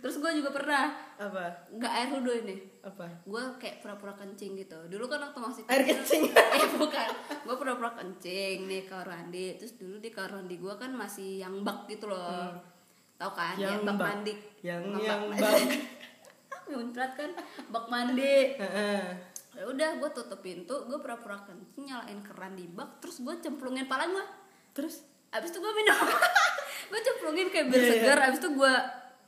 Terus 0.00 0.16
gue 0.18 0.30
juga 0.40 0.50
pernah 0.50 0.90
apa? 1.18 1.44
Nggak 1.70 1.92
air 1.92 2.08
wudhu 2.10 2.32
ini. 2.38 2.56
Apa? 2.80 3.06
Gue 3.22 3.40
kayak 3.56 3.80
pura-pura 3.80 4.12
kencing 4.12 4.52
gitu. 4.54 4.76
Dulu 4.86 5.04
kan 5.06 5.20
waktu 5.22 5.38
masih 5.38 5.62
air 5.66 5.82
kencing. 5.82 6.28
Eh 6.56 6.66
bukan. 6.72 7.08
Gue 7.42 7.54
pura-pura 7.54 7.90
kencing 7.92 8.64
nih 8.64 8.82
ke 8.82 8.90
kamar 8.90 9.08
mandi. 9.10 9.56
Terus 9.56 9.74
dulu 9.74 9.96
di 9.96 10.08
kamar 10.08 10.38
mandi 10.38 10.56
gue 10.56 10.74
kan 10.74 10.90
masih 10.90 11.40
yang 11.40 11.60
bak 11.60 11.84
gitu 11.86 12.06
loh. 12.06 12.52
Tau 13.14 13.30
kan? 13.30 13.56
Yang 13.56 13.80
bak 13.82 13.94
bak. 13.94 14.06
mandi. 14.06 14.32
Yang 14.60 14.82
Bak- 14.86 15.02
yang 15.02 15.20
bak- 15.30 15.40
bak. 15.42 15.60
Muncrat 16.66 17.12
kan? 17.14 17.30
Bak 17.68 17.84
mandi. 17.86 18.36
Ya 19.50 19.64
udah 19.64 19.90
gue 19.96 20.10
tutup 20.12 20.40
pintu 20.40 20.84
gue 20.84 20.98
pura-pura 20.98 21.40
kencing 21.40 21.86
nyalain 21.86 22.20
keran 22.20 22.52
di 22.52 22.68
bak 22.68 23.00
terus 23.00 23.18
gue 23.18 23.34
cemplungin 23.38 23.86
pala 23.86 24.04
gue 24.04 24.24
terus? 24.72 25.00
Abis 25.28 25.48
itu 25.48 25.58
gue 25.58 25.72
minum. 25.72 25.96
Gue 26.86 27.02
cemplungin 27.02 27.48
kayak 27.48 27.66
Iya, 27.66 27.74
iya. 27.74 27.92
segar 27.98 28.18
abis 28.22 28.38
itu 28.38 28.50
gue 28.52 28.72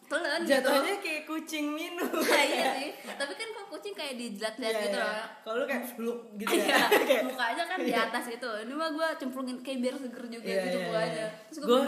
telan 0.08 0.40
gitu 0.40 0.52
jatuhnya 0.54 0.94
kayak 0.98 1.22
kucing 1.24 1.66
minum 1.70 2.08
Nah, 2.08 2.44
iya 2.48 2.66
sih 2.74 2.88
tapi 3.10 3.32
kan 3.32 3.48
kok 3.50 3.66
kucing 3.68 3.92
kayak 3.92 4.14
dijilat-jilat 4.14 4.68
Iya, 4.70 4.82
gitu 4.82 4.96
iya. 4.96 5.04
loh 5.06 5.26
kalau 5.38 5.56
lu 5.56 5.64
kayak 5.64 5.84
fluk 5.86 6.18
gitu 6.34 6.48
Iya, 6.50 6.66
ya 6.88 7.00
kayak 7.00 7.24
mukanya 7.24 7.64
kan 7.64 7.78
di 7.78 7.92
atas 7.92 8.24
itu. 8.26 8.50
Ini 8.58 8.72
mah 8.72 8.88
gue 8.90 9.08
cemplungin 9.16 9.58
kayak 9.58 9.78
biar 9.80 9.94
seger 9.94 10.24
juga 10.26 10.48
Iya, 10.48 10.62
gitu 10.64 10.78
iya, 10.78 10.86
mukanya. 10.86 11.14
iya. 11.14 11.28
Terus 11.46 11.58
gue 11.62 11.80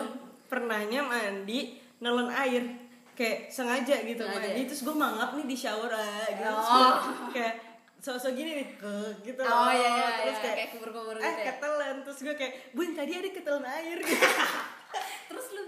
pernahnya 0.46 1.00
mandi 1.02 1.60
nelen 1.98 2.28
air 2.30 2.64
kayak 3.12 3.38
sengaja 3.48 3.96
gitu 4.02 4.22
Sengaja. 4.22 4.40
mandi 4.42 4.60
terus 4.64 4.80
gue 4.80 4.94
mangap 4.94 5.30
nih 5.32 5.44
di 5.44 5.54
shower 5.54 5.90
ah, 5.90 6.24
gitu 6.26 6.48
Oh. 6.50 6.62
gua 6.62 6.88
kayak 7.30 7.54
sosok 7.98 8.32
gini 8.32 8.50
nih 8.56 8.68
ke 8.74 8.92
gitu 9.22 9.40
Oh 9.40 9.48
loh. 9.62 9.68
iya, 9.70 9.88
iya, 9.90 10.08
terus 10.18 10.32
iya, 10.32 10.42
kayak, 10.42 10.56
kayak 10.56 10.70
kubur-kubur 10.72 11.14
eh 11.14 11.20
gitu 11.20 11.36
ya. 11.38 11.44
ketelan 11.50 11.96
terus 12.00 12.18
gue 12.18 12.34
kayak 12.34 12.52
bun 12.70 12.88
tadi 12.90 13.12
ada 13.14 13.28
ketelan 13.30 13.64
air 13.66 13.98
gitu. 14.02 14.26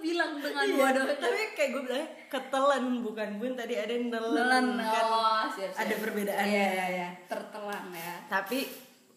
Bilang 0.03 0.33
dengan 0.37 0.65
Iya, 0.65 0.75
bodoh 0.77 1.07
tapi 1.15 1.41
kayak 1.55 1.71
gue 1.71 1.83
bilang 1.85 2.03
ketelan 2.27 2.85
bukan 3.01 3.29
bun 3.37 3.55
tadi 3.55 3.75
ada 3.75 3.95
nelen 3.95 4.11
Nelan. 4.35 4.67
kan 4.77 5.05
Oh, 5.07 5.45
siap, 5.49 5.71
siap. 5.71 5.81
ada 5.81 5.95
perbedaannya 5.97 6.51
Iya, 6.53 6.67
iya, 6.69 6.87
iya. 6.91 7.09
Tertelan 7.25 7.85
ya. 7.89 8.15
tapi 8.27 8.67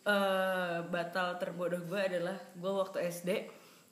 eh, 0.05 0.77
batal 0.85 1.35
terbodoh 1.35 1.81
gue 1.81 1.97
adalah 1.99 2.37
gue 2.53 2.71
waktu 2.71 2.97
SD 3.03 3.29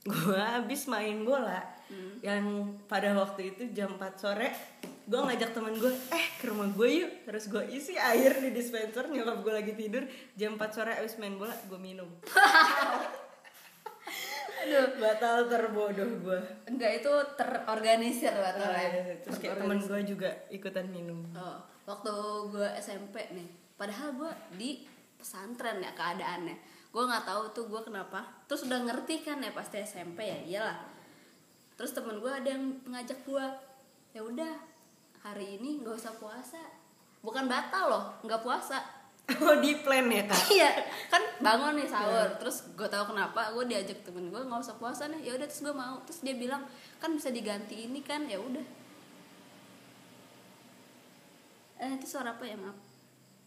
gue 0.04 0.38
habis 0.38 0.86
main 0.86 1.22
bola 1.22 1.60
Hmm. 1.84 2.16
yang 2.22 2.46
pada 2.84 3.14
waktu 3.14 3.54
itu 3.54 3.70
jam 3.70 3.94
4 3.94 4.02
sore 4.16 4.50
gue 5.04 5.20
ngajak 5.20 5.52
teman 5.52 5.76
gue 5.76 5.94
eh 6.10 6.26
ke 6.34 6.48
rumah 6.48 6.66
gue 6.68 6.90
yuk 6.96 7.12
terus 7.24 7.46
gue 7.46 7.60
isi 7.70 7.94
air 7.94 8.34
di 8.36 8.50
dispenser 8.50 9.06
nyokap 9.06 9.42
gue 9.42 9.54
lagi 9.54 9.74
tidur 9.74 10.02
jam 10.34 10.56
4 10.56 10.64
sore 10.72 10.92
habis 10.92 11.14
main 11.18 11.36
bola 11.36 11.54
gue 11.54 11.78
minum 11.78 12.08
aduh 14.64 14.96
batal 14.96 15.46
terbodoh 15.46 16.08
gue 16.20 16.40
Enggak 16.66 17.04
itu 17.04 17.12
terorganisir 17.36 18.32
batal 18.32 18.72
ya. 18.72 19.12
terus 19.20 19.38
kayak 19.38 19.60
teman 19.60 19.78
gue 19.78 20.00
juga 20.08 20.30
ikutan 20.48 20.88
minum 20.88 21.20
Oh, 21.34 21.60
waktu 21.84 22.12
gue 22.48 22.68
SMP 22.80 23.28
nih. 23.30 23.48
Padahal 23.76 24.16
gue 24.16 24.32
di 24.56 24.88
pesantren 25.14 25.80
ya 25.80 25.92
keadaannya. 25.92 26.56
Gue 26.90 27.04
nggak 27.04 27.26
tahu 27.26 27.44
tuh 27.52 27.66
gue 27.68 27.82
kenapa. 27.84 28.24
Terus 28.46 28.64
udah 28.64 28.80
ngerti 28.84 29.20
kan 29.20 29.44
ya 29.44 29.52
pasti 29.52 29.82
SMP 29.82 30.24
ya 30.24 30.38
iyalah. 30.40 30.80
Terus 31.74 31.92
temen 31.92 32.22
gue 32.22 32.30
ada 32.30 32.48
yang 32.48 32.64
ngajak 32.86 33.26
gue, 33.26 33.46
ya 34.14 34.22
udah 34.22 34.54
hari 35.20 35.58
ini 35.58 35.82
nggak 35.82 35.98
usah 35.98 36.14
puasa. 36.16 36.62
Bukan 37.20 37.50
batal 37.50 37.90
loh, 37.90 38.04
nggak 38.22 38.40
puasa. 38.40 38.80
Oh 39.24 39.56
di 39.64 39.80
plan 39.80 40.04
ya 40.08 40.28
kak 40.28 40.36
Iya, 40.52 40.70
kan 41.08 41.24
bangun 41.40 41.80
nih 41.80 41.88
sahur. 41.88 42.28
Terus 42.38 42.76
gue 42.76 42.86
tahu 42.86 43.16
kenapa 43.16 43.56
gue 43.56 43.64
diajak 43.66 44.04
temen 44.04 44.28
gue 44.28 44.38
nggak 44.38 44.60
usah 44.60 44.76
puasa 44.76 45.08
nih. 45.08 45.24
Ya 45.24 45.32
udah 45.36 45.48
terus 45.48 45.64
gue 45.64 45.72
mau. 45.72 45.96
Terus 46.04 46.20
dia 46.22 46.36
bilang 46.36 46.68
kan 47.00 47.16
bisa 47.16 47.32
diganti 47.32 47.88
ini 47.88 48.04
kan 48.04 48.28
ya 48.28 48.36
udah. 48.36 48.66
Eh 51.80 51.92
itu 51.96 52.06
suara 52.08 52.36
apa 52.36 52.44
ya 52.44 52.56
maaf? 52.56 52.78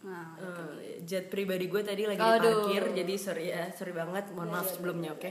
Nah, 0.04 0.36
Eh, 0.38 1.00
jet 1.02 1.32
pribadi 1.32 1.66
gue 1.66 1.82
tadi 1.82 2.04
lagi 2.04 2.20
Aduh. 2.20 2.36
di 2.36 2.40
parkir 2.40 2.82
jadi 2.94 3.14
sorry 3.16 3.48
ya 3.48 3.72
sorry 3.72 3.96
banget 3.96 4.28
mohon 4.36 4.52
maaf 4.52 4.68
sebelumnya 4.68 5.16
oke 5.16 5.30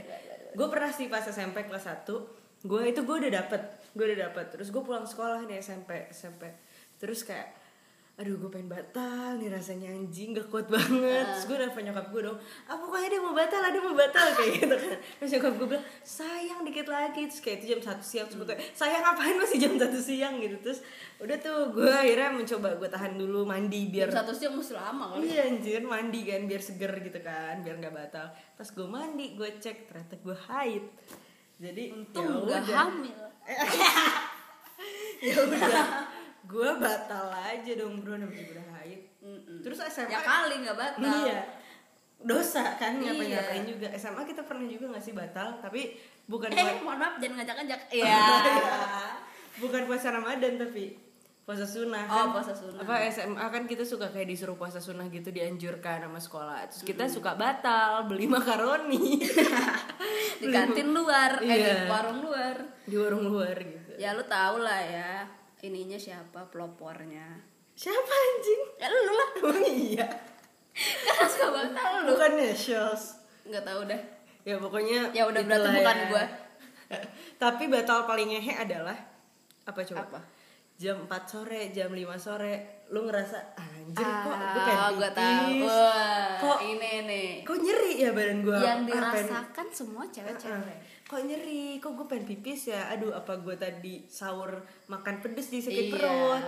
gue 0.52 0.66
pernah 0.68 0.90
sih 0.90 1.06
pas 1.06 1.22
SMP 1.22 1.64
kelas 1.64 1.86
1 1.86 2.66
gue 2.66 2.80
itu 2.84 3.00
gue 3.06 3.16
udah 3.24 3.32
dapet 3.40 3.62
gue 3.94 4.04
udah 4.04 4.18
dapet 4.28 4.46
terus 4.52 4.68
gue 4.68 4.82
pulang 4.82 5.06
sekolah 5.06 5.46
nih 5.46 5.62
SMP 5.62 6.10
SMP 6.10 6.50
terus 6.98 7.22
kayak 7.22 7.54
aduh 8.16 8.32
gue 8.40 8.48
pengen 8.48 8.72
batal 8.72 9.36
nih 9.36 9.52
rasanya 9.52 9.92
anjing 9.92 10.32
gak 10.32 10.48
kuat 10.48 10.72
banget 10.72 11.20
terus 11.36 11.44
gue 11.52 11.56
nelfon 11.60 11.84
nyokap 11.84 12.08
gue 12.08 12.22
dong 12.24 12.38
apa 12.64 12.80
kok 12.80 12.96
ada 12.96 13.16
mau 13.20 13.36
batal 13.36 13.60
ada 13.60 13.76
mau 13.76 13.92
batal 13.92 14.26
kayak 14.32 14.50
gitu 14.56 14.72
kan 14.72 14.96
terus 15.20 15.30
nyokap 15.36 15.52
gue 15.60 15.66
bilang 15.68 15.84
sayang 16.00 16.60
dikit 16.64 16.88
lagi 16.88 17.28
terus 17.28 17.44
kayak 17.44 17.60
itu 17.60 17.76
jam 17.76 17.80
satu 17.84 18.00
siang 18.00 18.24
terus 18.24 18.40
gue 18.40 18.48
kayak 18.56 18.72
sayang 18.72 19.04
ngapain 19.04 19.36
masih 19.36 19.58
jam 19.60 19.72
satu 19.76 20.00
siang 20.00 20.40
gitu 20.40 20.56
terus 20.64 20.80
udah 21.20 21.36
tuh 21.36 21.76
gue 21.76 21.92
akhirnya 21.92 22.28
mencoba 22.32 22.68
gue 22.80 22.88
tahan 22.88 23.12
dulu 23.20 23.44
mandi 23.44 23.80
biar 23.92 24.08
Jam 24.08 24.24
satu 24.24 24.32
siang 24.32 24.56
mesti 24.56 24.72
lama 24.72 25.04
kali. 25.12 25.36
Iya 25.36 25.40
anjir 25.52 25.84
mandi 25.84 26.20
kan 26.24 26.40
biar 26.48 26.62
seger 26.64 26.92
gitu 27.04 27.20
kan 27.20 27.60
biar 27.60 27.76
nggak 27.80 27.92
batal. 27.92 28.32
Pas 28.32 28.68
gue 28.68 28.86
mandi 28.88 29.36
gue 29.36 29.48
cek 29.60 29.92
ternyata 29.92 30.16
gue 30.16 30.36
haid. 30.48 30.84
Jadi 31.60 31.84
Untung 31.92 32.48
ya 32.48 32.60
udah. 32.60 32.60
hamil. 32.64 33.20
ya 35.24 35.34
udah 35.40 35.60
gue 36.56 36.70
batal 36.78 37.26
aja 37.28 37.72
dong 37.74 38.00
bro 38.00 38.16
namanya 38.16 38.48
udah 38.50 38.66
haid. 38.74 39.00
Terus 39.60 39.78
SMA 39.84 40.08
Ya 40.08 40.20
kali 40.22 40.54
nggak 40.58 40.72
batal. 40.74 41.04
Iya 41.22 41.40
dosa 42.16 42.74
kan 42.74 42.96
Iya. 42.96 43.12
ngapain 43.12 43.28
ngapain 43.30 43.64
juga 43.66 43.86
SMA 43.92 44.24
kita 44.24 44.42
pernah 44.42 44.64
juga 44.64 44.88
nggak 44.88 45.04
sih 45.04 45.12
batal 45.12 45.60
tapi 45.60 46.00
bukan 46.24 46.48
Eh, 46.48 46.56
buat 46.56 46.80
mohon 46.80 46.96
maaf 46.96 47.14
jangan 47.18 47.36
ngajak-ngajak. 47.38 47.80
Iya. 47.94 48.24
bukan 49.56 49.82
puasa 49.84 50.08
Ramadan 50.10 50.56
tapi 50.58 50.96
puasa 51.42 51.62
sunnah 51.62 52.02
Oh, 52.04 52.16
kan 52.26 52.26
puasa 52.34 52.52
sunnah. 52.52 52.80
apa 52.82 53.04
SMA 53.06 53.44
kan 53.46 53.62
kita 53.64 53.84
suka 53.84 54.08
kayak 54.10 54.26
disuruh 54.26 54.52
puasa 54.54 54.76
sunnah 54.78 55.06
gitu 55.06 55.28
dianjurkan 55.28 56.02
sama 56.02 56.18
sekolah 56.18 56.58
terus 56.66 56.82
kita 56.82 57.04
suka 57.06 57.36
batal 57.36 58.04
beli 58.06 58.26
makaroni 58.26 59.20
Di 60.40 60.46
kantin 60.48 60.90
luar, 60.90 61.36
eh 61.38 61.46
di 61.46 61.62
Iya. 61.62 61.84
warung 61.86 62.20
luar. 62.20 62.56
di 62.82 62.96
warung 62.96 63.24
luar 63.26 63.56
gitu 63.56 63.92
Ya 63.94 64.12
lu 64.12 64.24
tau 64.24 64.56
lah 64.58 64.80
ya 64.80 65.24
ininya 65.58 65.96
siapa 65.96 66.44
pelopornya. 66.46 67.40
siapa 67.72 68.08
anjing 68.08 68.62
Ya 68.76 68.88
lu 68.88 69.00
lah. 69.06 69.30
oh 69.46 69.58
iya 69.60 70.06
Kan 71.06 71.24
suka 71.26 71.48
batal 71.50 71.92
lu. 72.02 72.12
bukannya 72.12 72.52
Shells 72.52 73.20
Nggak 73.42 73.62
tahu 73.62 73.80
dah. 73.84 74.00
ya 74.42 74.56
pokoknya 74.56 75.10
Ya 75.10 75.24
udah 75.24 75.40
berarti 75.40 75.60
itulah 75.62 75.74
bukan 75.74 75.96
ya. 75.96 76.06
gua. 76.08 76.24
tapi 77.42 77.64
batal 77.66 78.04
paling 78.04 78.28
ngehe 78.28 78.52
adalah 78.54 78.96
apa 79.62 79.80
coba 79.82 80.02
Apa? 80.06 80.20
jam 80.76 80.96
4 81.02 81.10
sore 81.26 81.60
jam 81.70 81.88
5 81.88 81.98
sore 82.16 82.54
lu 82.86 83.02
ngerasa 83.02 83.38
anjir 83.56 84.04
kok 84.04 84.28
gue 84.30 84.36
Ah, 84.38 84.62
pengen 84.62 84.92
gua 84.94 85.10
tahu. 85.10 85.50
Wah, 85.62 86.36
Kok- 86.38 86.60
ini 86.62 86.92
nih. 87.02 87.28
kok 87.42 87.58
nyeri 87.58 87.92
ya 87.98 88.10
badan 88.12 88.38
gue 88.40 88.56
Yang 88.56 88.80
dirasakan 88.86 89.66
semua 89.68 90.02
Ah, 90.02 90.08
cewek-cewek. 90.08 90.78
Kok 91.06 91.22
nyeri 91.22 91.78
kok 91.78 91.92
gue 91.92 92.04
pengen 92.04 92.26
pipis 92.26 92.68
ya 92.68 92.90
aduh 92.90 93.14
apa 93.14 93.38
gue 93.38 93.54
tadi 93.54 93.94
sahur 94.06 94.58
makan 94.86 95.18
pedes 95.18 95.48
di 95.48 95.60
sakit 95.60 95.84
Iya. 95.84 95.92
perut 95.92 96.44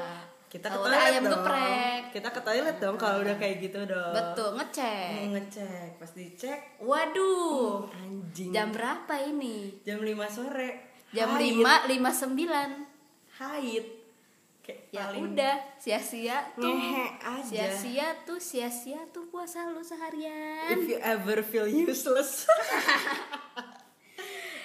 kita 0.48 0.66
ke 0.66 0.78
toilet 0.78 0.98
ayam 1.04 1.22
dong 1.22 1.34
geprek. 1.36 2.02
kita 2.10 2.28
ke 2.28 2.40
toilet 2.40 2.76
dong 2.78 2.96
kalau 2.96 3.20
udah 3.20 3.36
kayak 3.36 3.60
gitu 3.60 3.84
dong 3.84 4.10
Betul, 4.10 4.56
ngecek. 4.56 5.08
Mau 5.14 5.36
ngecek 5.36 5.88
pas 5.94 6.10
dicek 6.10 6.60
Waduh. 6.80 7.84
anjing 7.92 8.50
Jam 8.50 8.72
berapa 8.72 9.14
ini? 9.22 9.78
jam 9.84 10.00
5 10.00 10.08
sore 10.28 10.70
Jam 11.08 11.28
Haid. 11.30 11.62
5 11.88 12.08
59. 12.34 13.38
haid 13.38 13.84
kayak 14.60 14.80
Ya 14.90 15.00
paling 15.06 15.32
udah, 15.32 15.54
sia-sia 15.78 16.36
tuh. 16.52 16.76
Sia-sia 17.40 18.12
tuh, 18.22 18.36
sia-sia 18.36 19.00
tuh 19.08 19.24
puasa 19.28 19.64
lu 19.66 19.80
seharian. 19.80 20.68
if 20.70 20.82
you 20.82 20.98
ever 20.98 21.40
feel 21.40 21.64
useless 21.64 22.44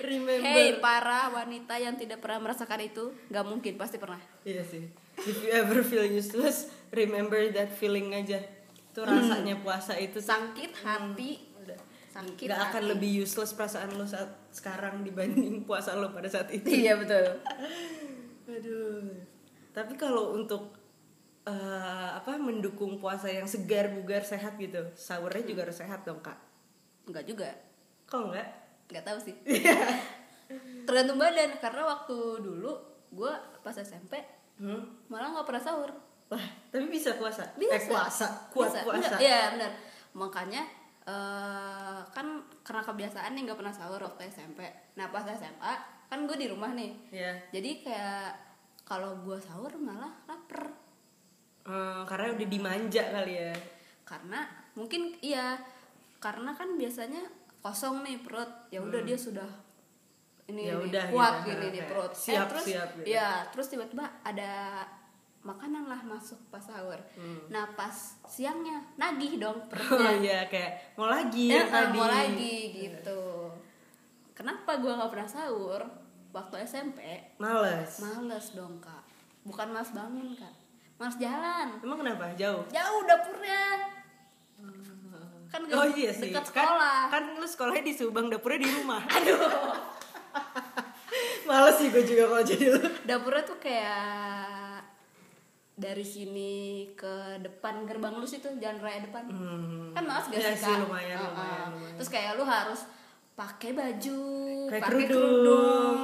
remember 0.03 0.43
Hey 0.43 0.77
para 0.83 1.31
wanita 1.31 1.79
yang 1.79 1.95
tidak 1.95 2.19
pernah 2.19 2.43
merasakan 2.43 2.83
itu, 2.83 3.15
nggak 3.31 3.45
mungkin 3.48 3.74
pasti 3.79 3.98
pernah. 3.98 4.19
Iya 4.43 4.63
sih. 4.67 4.83
If 5.24 5.39
you 5.41 5.51
ever 5.55 5.81
feel 5.81 6.03
useless, 6.03 6.69
remember 6.91 7.39
that 7.55 7.72
feeling 7.74 8.12
aja. 8.12 8.43
Itu 8.93 9.01
rasanya 9.07 9.57
puasa 9.63 9.98
itu 9.98 10.22
Sakit 10.22 10.75
hati, 10.86 11.41
udah 11.63 11.79
sakit 12.13 12.45
nggak 12.45 12.62
akan 12.69 12.83
lebih 12.93 13.25
useless 13.25 13.55
perasaan 13.57 13.98
lo 13.98 14.05
saat 14.05 14.29
sekarang 14.53 15.01
dibanding 15.01 15.63
puasa 15.67 15.95
lo 15.95 16.12
pada 16.12 16.27
saat 16.27 16.51
itu. 16.51 16.67
Iya 16.67 17.00
betul. 17.00 17.39
Aduh. 18.51 19.10
Tapi 19.74 19.93
kalau 19.98 20.38
untuk 20.38 20.77
eh, 21.48 22.10
apa 22.13 22.38
mendukung 22.38 23.01
puasa 23.01 23.31
yang 23.31 23.50
segar, 23.50 23.89
bugar, 23.95 24.22
sehat 24.22 24.60
gitu, 24.62 24.91
sahurnya 24.93 25.43
juga 25.48 25.65
harus 25.65 25.79
sehat 25.79 26.05
dong 26.05 26.22
kak. 26.22 26.38
Enggak 27.03 27.25
juga, 27.25 27.50
Kok 28.07 28.29
enggak? 28.29 28.62
Nggak 28.94 29.04
tahu 29.04 29.18
sih. 29.20 29.36
Tergantung 30.86 31.18
badan 31.18 31.58
karena 31.58 31.82
waktu 31.84 32.18
dulu 32.40 32.72
gue 33.10 33.32
pas 33.60 33.74
SMP 33.74 34.22
Hmm? 34.54 34.86
malah 35.10 35.34
nggak 35.34 35.50
pernah 35.50 35.64
sahur. 35.66 35.90
Wah, 36.30 36.46
tapi 36.70 36.86
bisa 36.88 37.18
puasa. 37.18 37.42
Bisa. 37.58 37.74
Eh, 37.74 37.90
puasa, 37.90 38.28
kuat 38.54 38.70
Bisa. 38.70 38.86
puasa. 38.86 39.16
Iya 39.18 39.58
benar. 39.58 39.72
Makanya 40.14 40.62
eh 41.04 42.00
kan 42.08 42.28
karena 42.64 42.80
kebiasaan 42.82 43.34
nih 43.34 43.44
nggak 43.44 43.60
pernah 43.60 43.76
sahur 43.76 44.00
waktu 44.00 44.32
SMP 44.32 44.64
nah 44.96 45.12
pas 45.12 45.28
SMA 45.28 45.74
kan 46.08 46.24
gue 46.24 46.38
di 46.40 46.48
rumah 46.48 46.72
nih 46.72 46.96
ya 47.12 47.36
jadi 47.52 47.84
kayak 47.84 48.28
kalau 48.88 49.20
gue 49.20 49.36
sahur 49.36 49.68
malah 49.76 50.16
lapar 50.24 50.72
Hmm, 51.64 52.04
karena 52.04 52.36
udah 52.36 52.48
dimanja 52.48 53.04
kali 53.12 53.36
ya 53.36 53.52
karena 54.04 54.48
mungkin 54.76 55.12
iya 55.20 55.60
karena 56.20 56.52
kan 56.52 56.76
biasanya 56.76 57.20
kosong 57.63 58.03
nih 58.03 58.20
perut. 58.20 58.51
Ya 58.67 58.79
udah 58.79 59.01
dia 59.01 59.15
sudah 59.15 59.48
ini 60.43 60.62
Hmm. 60.62 60.70
Ya 60.70 60.75
udah 60.77 61.03
kuat 61.10 61.34
gitu, 61.39 61.50
gini 61.50 61.65
di 61.65 61.79
kayak 61.79 61.89
perut. 61.89 62.12
Siap, 62.13 62.46
terus 62.51 62.63
siap 62.67 62.89
gitu. 62.93 63.05
ya 63.10 63.29
terus 63.48 63.67
tiba-tiba 63.67 64.05
ada 64.22 64.84
makanan 65.41 65.84
lah 65.86 66.00
masuk 66.01 66.39
pas 66.48 66.60
sahur. 66.60 67.00
Nah 67.48 67.63
pas 67.74 67.96
siangnya 68.25 68.79
nagih 68.93 69.39
dong 69.39 69.55
oh 69.63 69.67
perutnya 69.67 70.12
iya 70.17 70.39
kayak 70.46 70.93
mau 70.93 71.08
lagi 71.08 71.48
Eh, 71.48 71.58
eh, 71.58 71.65
tadi. 71.65 71.96
mau 71.96 72.08
lagi 72.08 72.55
gitu. 72.74 73.22
Kenapa 74.34 74.75
gua 74.77 75.00
nggak 75.00 75.12
pernah 75.12 75.29
sahur? 75.29 75.82
Waktu 76.32 76.65
SMP 76.65 77.00
males. 77.38 78.00
males 78.00 78.48
dong 78.51 78.79
kak. 78.79 79.03
Bukan 79.43 79.70
males 79.70 79.91
bangun 79.91 80.34
kak. 80.34 80.55
Males 80.96 81.15
jalan. 81.15 81.77
Emang 81.79 82.00
kenapa? 82.00 82.34
Jauh? 82.34 82.63
Jauh 82.67 83.01
dapurnya 83.03 83.84
kan 85.53 85.62
gak 85.63 85.77
oh 85.77 85.88
iya 85.88 86.10
sih. 86.10 86.33
dekat 86.33 86.50
kan 86.50 86.65
sekolah. 86.65 87.01
kan 87.07 87.24
lu 87.38 87.45
sekolahnya 87.45 87.83
di 87.83 87.93
Subang 87.93 88.25
dapurnya 88.25 88.60
di 88.60 88.69
rumah. 88.72 89.05
Aduh. 89.22 89.38
Males 91.48 91.75
sih 91.75 91.88
gue 91.88 92.03
juga 92.03 92.24
kalau 92.27 92.43
jadi 92.43 92.65
lu. 92.72 92.81
Dapurnya 93.05 93.43
tuh 93.43 93.60
kayak 93.60 94.81
dari 95.74 96.01
sini 96.01 96.53
ke 96.93 97.13
depan 97.39 97.83
gerbang 97.83 98.13
lu 98.13 98.25
situ 98.25 98.50
jalan 98.57 98.77
raya 98.79 99.01
depan. 99.01 99.25
Hmm. 99.25 99.89
kan 99.91 100.03
males 100.03 100.25
gak 100.25 100.38
Iya 100.38 100.50
sih 100.51 100.60
sih, 100.60 100.69
kak? 100.69 100.79
lumayan, 100.81 101.17
Uh-uh. 101.17 101.29
lumayan, 101.29 101.67
lumayan. 101.72 101.95
terus 101.98 102.10
kayak 102.10 102.31
lu 102.33 102.43
harus 102.43 102.81
pakai 103.34 103.74
baju 103.74 104.20
pakai 104.70 104.82
kerudung. 104.84 105.96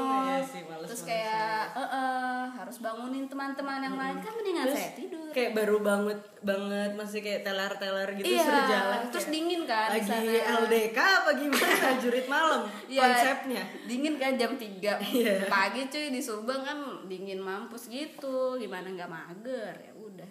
Sih, 0.42 0.64
males, 0.66 0.88
terus 0.88 1.04
males, 1.04 1.10
kayak 1.12 1.62
eh, 1.72 1.90
eh, 1.92 2.44
harus 2.50 2.78
bangunin 2.80 3.28
teman-teman 3.28 3.84
yang 3.84 3.94
lain 3.94 4.18
kan 4.18 4.32
mendingan 4.34 4.66
Terus 4.66 4.80
saya 4.80 4.92
tidur. 4.96 5.30
kayak 5.30 5.52
baru 5.54 5.78
banget 5.80 6.20
banget 6.42 6.92
masih 6.96 7.20
kayak 7.20 7.42
teler-teler 7.44 8.10
gitu 8.16 8.26
iya 8.26 8.42
suruh 8.42 8.66
jalan 8.66 9.00
terus 9.06 9.26
kayak 9.26 9.36
dingin 9.36 9.62
kan 9.64 9.88
di 9.88 9.94
lagi 9.94 10.10
sana. 10.10 10.58
LDK 10.60 10.98
apa 10.98 11.30
gimana 11.36 11.90
jurit 12.02 12.28
malam 12.28 12.62
Iya, 12.88 13.02
konsepnya. 13.04 13.64
dingin 13.86 14.16
kan 14.16 14.34
jam 14.34 14.52
3 14.54 14.80
Iya. 15.20 15.34
pagi 15.46 15.82
cuy 15.86 16.08
di 16.10 16.22
Subang 16.24 16.62
kan 16.64 16.78
dingin 17.06 17.40
mampus 17.40 17.84
gitu 17.88 18.56
gimana 18.56 18.88
nggak 18.88 19.06
mager 19.08 19.76
ya 19.76 19.94
udah. 19.94 20.30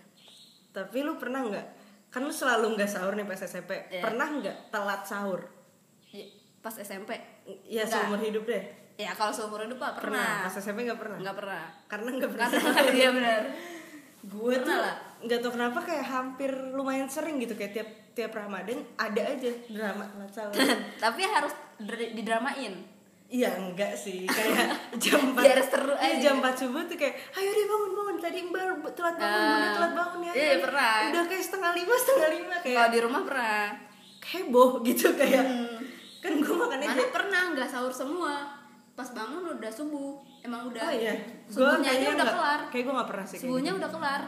Tapi 0.70 0.98
lu 1.00 1.14
pernah 1.14 1.44
nggak? 1.44 1.66
Kan 2.08 2.24
lu 2.24 2.32
selalu 2.32 2.74
nggak 2.74 2.88
sahur 2.88 3.12
nih 3.12 3.22
pas 3.22 3.38
SMP 3.38 3.76
Iya. 3.86 4.00
pernah 4.00 4.26
nggak 4.32 4.56
telat 4.68 5.04
sahur? 5.04 5.40
Ya, 5.44 5.52
pas 6.68 6.76
SMP 6.76 7.16
ya 7.64 7.80
seumur 7.82 8.20
hidup 8.20 8.44
deh. 8.44 8.60
Ya 9.00 9.16
kalau 9.16 9.32
seumur 9.32 9.64
hidup 9.64 9.80
Pak, 9.80 10.04
pernah. 10.04 10.44
Pernah. 10.44 10.44
Pas 10.44 10.54
SMP 10.54 10.84
nggak 10.84 11.00
pernah? 11.00 11.16
Nggak 11.16 11.36
pernah. 11.40 11.62
Karena 11.88 12.08
nggak 12.12 12.30
pernah. 12.30 12.48
Karena 12.52 12.90
dia 12.92 13.08
benar. 13.08 13.42
Gue 14.20 14.54
tuh 14.60 14.76
nggak 15.24 15.38
tau 15.40 15.50
kenapa 15.50 15.78
kayak 15.80 16.04
hampir 16.04 16.50
lumayan 16.76 17.08
sering 17.08 17.40
gitu 17.40 17.56
kayak 17.56 17.72
tiap 17.72 17.88
tiap 18.12 18.34
Ramadan 18.34 18.82
ada 18.94 19.22
aja 19.24 19.50
drama 19.66 20.04
sahur 20.28 20.54
tapi 21.02 21.22
harus 21.24 21.54
dr- 21.80 22.12
didramain. 22.12 22.84
Iya 23.28 23.56
enggak 23.56 23.96
sih. 23.96 24.28
Kayak 24.28 24.76
jam 25.02 25.32
4 25.32 25.40
Biar 25.40 25.60
seru 25.62 25.94
iya, 25.94 26.18
aja. 26.18 26.20
jam 26.20 26.44
4 26.44 26.52
subuh 26.58 26.82
tuh 26.84 26.96
kayak 26.98 27.16
ayo 27.32 27.48
deh 27.48 27.64
bangun 27.64 27.90
bangun 27.94 28.16
tadi 28.18 28.38
mbak 28.42 28.64
telat 28.92 29.16
bangun 29.16 29.40
bunda 29.46 29.68
telat 29.72 29.92
bangun 29.94 30.20
ya. 30.20 30.32
Iya, 30.36 30.52
pernah. 30.60 30.92
udah 31.08 31.24
kayak 31.24 31.44
setengah 31.44 31.72
lima 31.72 31.94
setengah 31.94 32.28
lima 32.34 32.54
kalau 32.56 32.64
kayak 32.66 32.88
di 32.90 32.98
rumah 33.00 33.22
pernah. 33.24 33.64
Heboh 34.18 34.70
gitu 34.82 35.16
kayak 35.16 35.40
Hmm. 35.40 35.77
kan 36.36 36.44
gue 36.44 36.54
makan 36.60 36.78
aja 36.84 36.88
mana 36.92 37.04
pernah 37.08 37.42
nggak 37.56 37.68
sahur 37.68 37.92
semua. 37.92 38.34
Pas 38.92 39.08
bangun 39.14 39.56
udah 39.56 39.72
subuh. 39.72 40.20
Emang 40.44 40.68
udah 40.68 40.82
oh 40.84 40.92
iya. 40.92 41.14
Subuhnya 41.48 41.88
aja 41.88 42.06
udah 42.12 42.16
nggak- 42.20 42.36
kelar. 42.36 42.60
kayak 42.68 42.82
gue 42.84 42.94
gak 42.94 43.08
pernah 43.08 43.26
sih 43.26 43.38
subuhnya 43.40 43.72
gitu. 43.72 43.80
udah 43.80 43.90
kelar. 43.90 44.22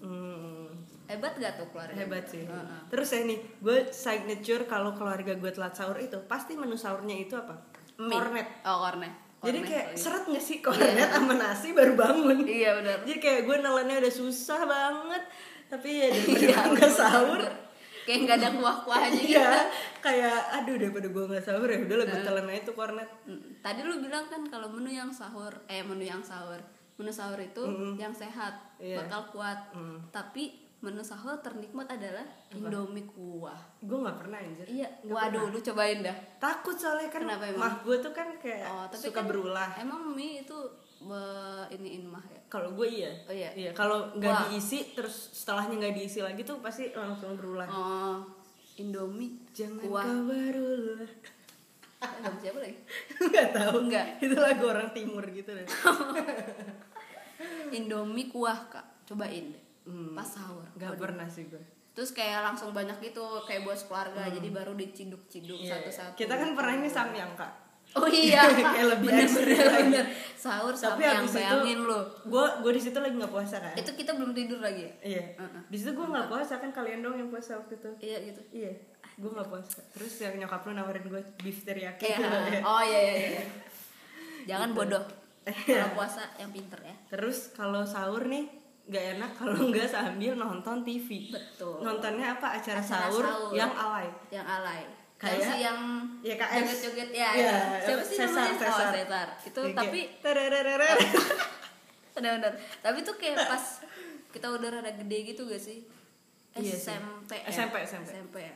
Hmm, 0.00 0.66
hebat 1.06 1.32
gak 1.38 1.52
tuh 1.56 1.66
keluarga? 1.70 1.94
Hebat 1.94 2.24
sih. 2.26 2.44
Heeh. 2.44 2.80
terus 2.90 3.08
ya 3.08 3.20
nih 3.22 3.38
gue 3.60 3.78
signature 3.88 4.62
kalau 4.66 4.92
keluarga 4.92 5.32
gue 5.32 5.50
telat 5.52 5.72
sahur 5.72 5.96
itu 5.96 6.18
pasti 6.26 6.58
menu 6.58 6.74
sahurnya 6.74 7.16
itu 7.16 7.38
apa? 7.38 7.54
Mie. 7.96 8.10
kornet. 8.10 8.48
Oh 8.66 8.82
kornet. 8.82 9.14
Jadi 9.44 9.58
kayak 9.60 9.86
oh 9.86 9.92
iya. 9.92 10.00
seret 10.00 10.24
gak 10.24 10.40
sih? 10.40 10.58
Kornet 10.64 11.10
sama 11.12 11.34
nasi 11.36 11.76
baru 11.76 11.92
bangun. 11.94 12.48
Iya 12.48 12.80
benar. 12.80 12.98
Jadi 13.04 13.18
kayak 13.20 13.40
gue 13.44 13.56
nelannya 13.60 13.96
udah 14.00 14.12
susah 14.12 14.60
banget. 14.64 15.22
Tapi 15.68 15.88
ya 15.92 16.08
Iya, 16.12 16.16
daripada 16.16 16.64
gue 16.64 16.72
nggak 16.80 16.92
sahur 16.92 17.40
kayak 18.04 18.18
nggak 18.22 18.36
ada 18.38 18.50
kuah-kuahnya 18.54 19.16
gitu. 19.18 19.34
Iya 19.34 19.50
Kayak 19.98 20.36
aduh 20.52 20.76
daripada 20.76 21.08
gue 21.08 21.24
gak 21.26 21.40
sahur 21.42 21.64
ya 21.64 21.78
udah 21.78 21.96
gue 22.04 22.20
telan 22.20 22.46
aja 22.46 22.62
tuh 22.62 22.74
kornet 22.74 23.08
Mm, 23.24 23.40
tadi 23.58 23.80
lu 23.80 23.96
bilang 23.98 24.24
kan 24.26 24.44
kalau 24.44 24.68
menu 24.68 24.88
yang 24.88 25.08
sahur 25.10 25.50
eh 25.66 25.80
menu 25.80 26.04
yang 26.04 26.20
sahur. 26.20 26.60
Menu 26.94 27.08
sahur 27.10 27.36
itu 27.36 27.64
yang 27.96 28.12
sehat 28.12 28.54
Iya. 28.76 29.00
bakal 29.00 29.32
kuat. 29.32 29.58
Mm. 29.72 29.98
tapi 30.10 30.44
menu 30.78 31.00
sahur 31.00 31.40
ternikmat 31.40 31.88
adalah 31.88 32.20
indomie 32.50 33.08
kuah. 33.08 33.56
Gue 33.80 33.96
gak 33.98 34.20
pernah 34.20 34.36
anjir. 34.36 34.68
Iya 34.68 34.88
Nggak 35.00 35.16
waduh 35.16 35.44
lu 35.48 35.58
cobain 35.58 35.98
dah. 36.00 36.16
Takut 36.36 36.76
soalnya 36.76 37.08
kan 37.08 37.24
Kenapa 37.24 37.48
emang? 37.48 37.58
mah 37.58 37.74
gue 37.80 37.96
tuh 37.98 38.12
kan 38.12 38.28
kayak 38.36 38.68
oh 38.68 38.84
tapi 38.86 39.00
suka 39.02 39.16
kan 39.16 39.24
berulah. 39.24 39.70
emang 39.74 40.12
mie 40.12 40.44
itu 40.44 40.58
be- 41.02 41.66
iniin 41.74 42.04
mah 42.06 42.22
ya. 42.28 42.40
Kalau 42.46 42.70
gue 42.76 42.86
iya. 42.86 43.12
Oh, 43.26 43.34
iya. 43.34 43.50
Iya 43.54 43.70
kalau 43.74 44.14
nggak 44.14 44.30
Wah. 44.30 44.42
diisi 44.50 44.94
terus 44.94 45.34
setelahnya 45.34 45.74
nggak 45.80 45.94
diisi 45.98 46.20
lagi 46.22 46.46
tuh 46.46 46.62
pasti 46.62 46.94
langsung 46.94 47.34
berulah 47.34 47.66
oh 47.70 48.18
indomie. 48.78 49.38
Jangan 49.54 49.82
kuah 49.82 50.04
kau 50.04 50.20
berulah 50.26 51.12
Eh, 52.04 52.20
lagu 52.20 52.36
siapa 52.36 52.60
lagi? 52.60 52.76
Gak 53.32 53.56
tahu. 53.56 53.88
Nggak. 53.88 54.20
Itu 54.20 54.36
lagu 54.36 54.68
orang 54.68 54.92
timur 54.92 55.24
gitu 55.24 55.56
deh. 55.56 55.64
Indomie 57.80 58.28
kuah 58.28 58.60
kak. 58.68 59.08
Cobain 59.08 59.56
deh. 59.56 59.62
Hmm. 59.88 60.12
pas 60.12 60.28
sahur. 60.28 60.68
Gak 60.76 61.00
pernah 61.00 61.24
sih 61.28 61.48
gue 61.48 61.60
terus 61.94 62.10
kayak 62.10 62.42
langsung 62.42 62.74
banyak 62.74 62.98
gitu 62.98 63.22
kayak 63.46 63.62
buat 63.62 63.78
keluarga 63.86 64.26
jadi 64.26 64.50
baru 64.50 64.74
diciduk-ciduk 64.74 65.62
Hmm. 65.62 65.66
Iya, 65.70 65.78
satu-satu. 65.78 66.18
Kita 66.18 66.34
kan 66.34 66.50
pernah 66.58 66.74
ini 66.74 66.90
samyang 66.90 67.38
kak 67.38 67.63
Oh 67.94 68.04
iya, 68.04 68.42
Kayak 68.74 68.86
lebih 68.92 69.06
bener, 69.06 69.28
bener, 69.30 69.66
bener. 69.80 70.04
Sahur 70.34 70.70
tapi 70.70 70.98
sama 70.98 71.00
yang 71.00 71.16
habis 71.20 71.30
itu 71.30 71.38
bayangin 71.38 71.80
lo. 71.80 72.00
gue 72.22 72.44
gue 72.60 72.72
di 72.72 72.82
situ 72.82 72.98
lagi 72.98 73.14
nggak 73.14 73.30
puasa 73.30 73.56
kan 73.56 73.72
Itu 73.72 73.90
kita 73.92 74.12
belum 74.12 74.30
tidur 74.30 74.58
lagi 74.58 74.82
ya? 74.82 74.92
iya 75.00 75.24
Heeh. 75.34 75.60
di 75.64 75.76
situ 75.76 75.90
gue 75.92 76.04
nggak 76.04 76.26
puasa 76.26 76.58
kan 76.58 76.68
kalian 76.68 77.00
dong 77.00 77.14
yang 77.14 77.28
puasa 77.28 77.56
waktu 77.56 77.74
itu 77.74 77.90
Iya 78.02 78.18
gitu. 78.26 78.42
iya 78.52 78.72
gue 79.14 79.30
nggak 79.30 79.46
puasa 79.46 79.78
terus 79.88 80.10
yang 80.18 80.34
nyokap 80.36 80.60
lu 80.62 80.72
nawarin 80.72 81.00
gue 81.02 81.22
beef 81.38 81.62
teriyaki 81.62 82.02
Iya. 82.04 82.18
gitu 82.18 82.36
ya. 82.50 82.60
Oh 82.68 82.82
iya 82.82 83.00
iya 83.00 83.14
iya. 83.30 83.42
Jangan 84.44 84.68
bodoh. 84.72 85.04
Iya. 85.44 85.54
Kalau 85.80 85.94
puasa 85.94 86.22
yang 86.34 86.50
pinter 86.50 86.80
ya. 86.82 86.94
terus 87.06 87.52
kalau 87.52 87.84
sahur 87.84 88.24
nih 88.24 88.44
nggak 88.84 89.04
enak 89.16 89.30
kalau 89.34 89.60
nggak 89.64 89.86
sambil 89.86 90.32
nonton 90.34 90.82
TV 90.82 91.30
Betul. 91.30 91.80
nontonnya 91.80 92.34
apa 92.34 92.58
acara, 92.58 92.76
Acara 92.76 93.08
sahur, 93.08 93.22
sahur. 93.22 93.52
yang 93.54 93.70
alay 93.70 94.08
Yang 94.28 94.44
alay. 94.50 94.82
Kayak 95.24 95.40
yang 95.40 95.48
si 95.48 95.56
yang 95.60 95.78
YKS. 96.20 96.54
joget-joget 96.58 97.10
ya. 97.10 97.30
Iya, 97.30 97.44
ya. 97.44 97.58
Siapa 97.80 98.02
sih 98.02 98.16
Cesar, 98.16 98.28
namanya? 98.30 98.56
Cesar. 98.56 98.72
Oh, 98.82 98.92
Cesar. 98.92 99.28
Itu 99.42 99.60
Kayak 99.62 99.76
tapi 99.76 100.00
tererereret. 100.20 100.98
benar-benar. 102.12 102.52
Tapi 102.78 102.98
tuh 103.00 103.14
kayak 103.14 103.36
pas 103.44 103.64
kita 104.30 104.46
udah 104.48 104.68
rada 104.72 104.92
gede 104.94 105.18
gitu 105.26 105.44
gak 105.44 105.58
sih? 105.58 105.82
Iya 106.54 106.70
sih. 106.70 106.86
SMP 106.86 107.30
ya? 107.34 107.44
SMP, 107.48 107.74
SMP. 107.82 108.08
SMP 108.10 108.36
ya. 108.40 108.54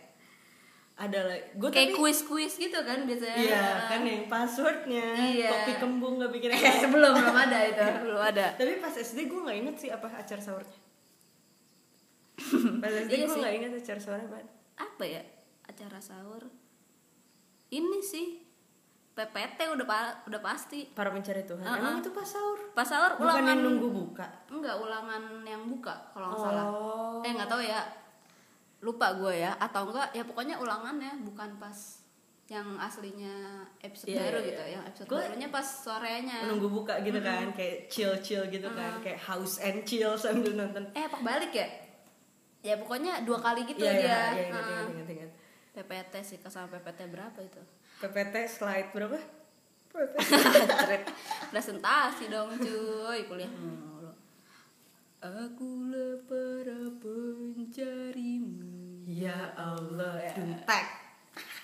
ada 0.98 1.20
lah 1.22 1.38
gue 1.52 1.68
Kayak 1.68 1.94
tapi 1.94 1.94
kuis-kuis 1.96 2.59
gitu 2.59 2.74
kan 2.81 3.07
biasanya. 3.07 3.38
iya 3.38 3.62
kan 3.87 4.02
yang 4.02 4.26
passwordnya 4.26 5.14
Iya. 5.14 5.46
kopi 5.48 5.72
kembung 5.78 6.18
nggak 6.18 6.33
bikin 6.33 6.50
Eh, 6.50 6.59
belum 6.85 7.14
belum 7.14 7.37
ada 7.38 7.59
itu, 7.64 7.85
belum 8.02 8.18
ada. 8.18 8.46
tapi 8.52 8.83
pas 8.83 8.90
SD 8.90 9.31
gue 9.31 9.38
nggak 9.38 9.59
inget 9.59 9.76
sih 9.78 9.90
apa 9.90 10.11
acara 10.11 10.42
sahurnya 10.42 10.74
pas 12.83 12.90
SD 12.90 13.12
Iya 13.12 13.24
gue 13.24 13.37
nggak 13.37 13.54
inget 13.54 13.72
acara 13.78 14.00
sahurnya 14.00 14.26
apa 14.26 14.38
Apa 14.74 15.04
ya? 15.04 15.22
Acara 15.64 15.98
sahur. 16.00 16.42
Ini 17.70 17.98
sih 18.00 18.26
PPT 19.11 19.59
udah 19.68 19.83
pa- 19.85 20.18
udah 20.24 20.40
pasti. 20.40 20.87
para 20.88 21.11
pencari 21.11 21.42
Tuhan 21.42 21.61
Uh-uh. 21.61 21.76
emang 21.76 21.98
itu 21.98 22.11
pas 22.11 22.22
sahur 22.24 22.59
Pas 22.70 22.83
sahur 22.83 23.12
bukan 23.12 23.26
ulangan 23.26 23.44
yang 23.50 23.61
nunggu 23.61 23.88
buka 23.90 24.26
Enggak, 24.46 24.76
ulangan 24.76 25.22
yang 25.42 25.62
buka 25.64 25.94
kalau 26.09 26.26
nggak 26.28 26.40
salah. 26.40 26.64
oh 26.64 27.18
Eh 27.20 27.31
nggak 27.31 27.46
tahu 27.46 27.61
ya. 27.61 27.81
Lupa 28.78 29.11
gue 29.12 29.35
ya 29.37 29.52
atau 29.54 29.85
enggak 29.85 30.09
ya 30.12 30.22
pokoknya 30.22 30.54
ulangannya 30.57 31.18
bukan 31.20 31.50
pas 31.57 31.74
yang 32.46 32.78
aslinya 32.78 33.35
episode 33.76 34.09
Iya, 34.09 34.22
baru 34.22 34.38
iya, 34.38 34.46
gitu 34.46 34.62
iya. 34.62 34.72
yang 34.72 34.85
episode 34.87 35.07
Gua- 35.07 35.20
barunya 35.20 35.48
pas 35.50 35.66
sorenya 35.66 36.38
nunggu 36.46 36.68
buka 36.72 36.94
gitu 37.02 37.18
kan 37.20 37.52
kayak 37.52 37.76
chill 37.87 38.14
chill 38.18 38.46
gitu 38.46 38.70
kan 38.70 38.96
kayak 38.98 39.20
house 39.20 39.59
and 39.59 39.83
chill 39.83 40.14
sambil 40.14 40.57
nonton 40.57 40.88
eh 40.90 41.04
apa 41.04 41.18
balik 41.18 41.52
ya 41.52 41.68
ya 42.61 42.74
pokoknya 42.76 43.20
dua 43.22 43.37
kali 43.37 43.62
gitu 43.64 43.78
Iya, 43.78 43.92
dia 43.92 44.00
iya, 44.00 44.00
ingat, 44.00 44.33
Heeh. 44.33 44.46
ingat, 44.46 44.64
ingat, 44.64 44.87
ingat. 44.88 44.97
PPT 45.88 46.14
sih 46.20 46.38
kesama 46.38 46.68
PPT 46.68 47.09
berapa 47.09 47.38
itu 47.40 47.62
PPT 48.05 48.35
slide 48.46 48.92
berapa 48.92 49.18
Trip. 49.88 51.01
presentasi 51.51 52.29
dong 52.29 52.53
cuy 52.61 53.24
kuliah 53.24 53.48
mulu 53.48 54.12
aku 55.18 55.90
lapar 55.90 56.68
pencarimu 57.01 58.79
Ya 59.09 59.57
Allah, 59.57 60.20
duntek. 60.37 60.85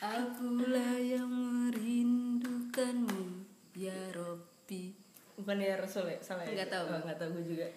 Akulah 0.01 0.97
yang 0.97 1.29
merindukanmu 1.29 3.45
ya 3.77 3.93
Robbi. 4.17 4.97
Bukan 5.37 5.61
ya 5.61 5.77
Rasul 5.77 6.09
ya, 6.09 6.17
salah 6.25 6.49
ya? 6.49 6.57
Nggak 6.57 6.73
tahu. 6.73 6.85
Oh, 6.89 7.01
nggak 7.05 7.19
tahu 7.21 7.29
gue 7.37 7.45
juga. 7.53 7.69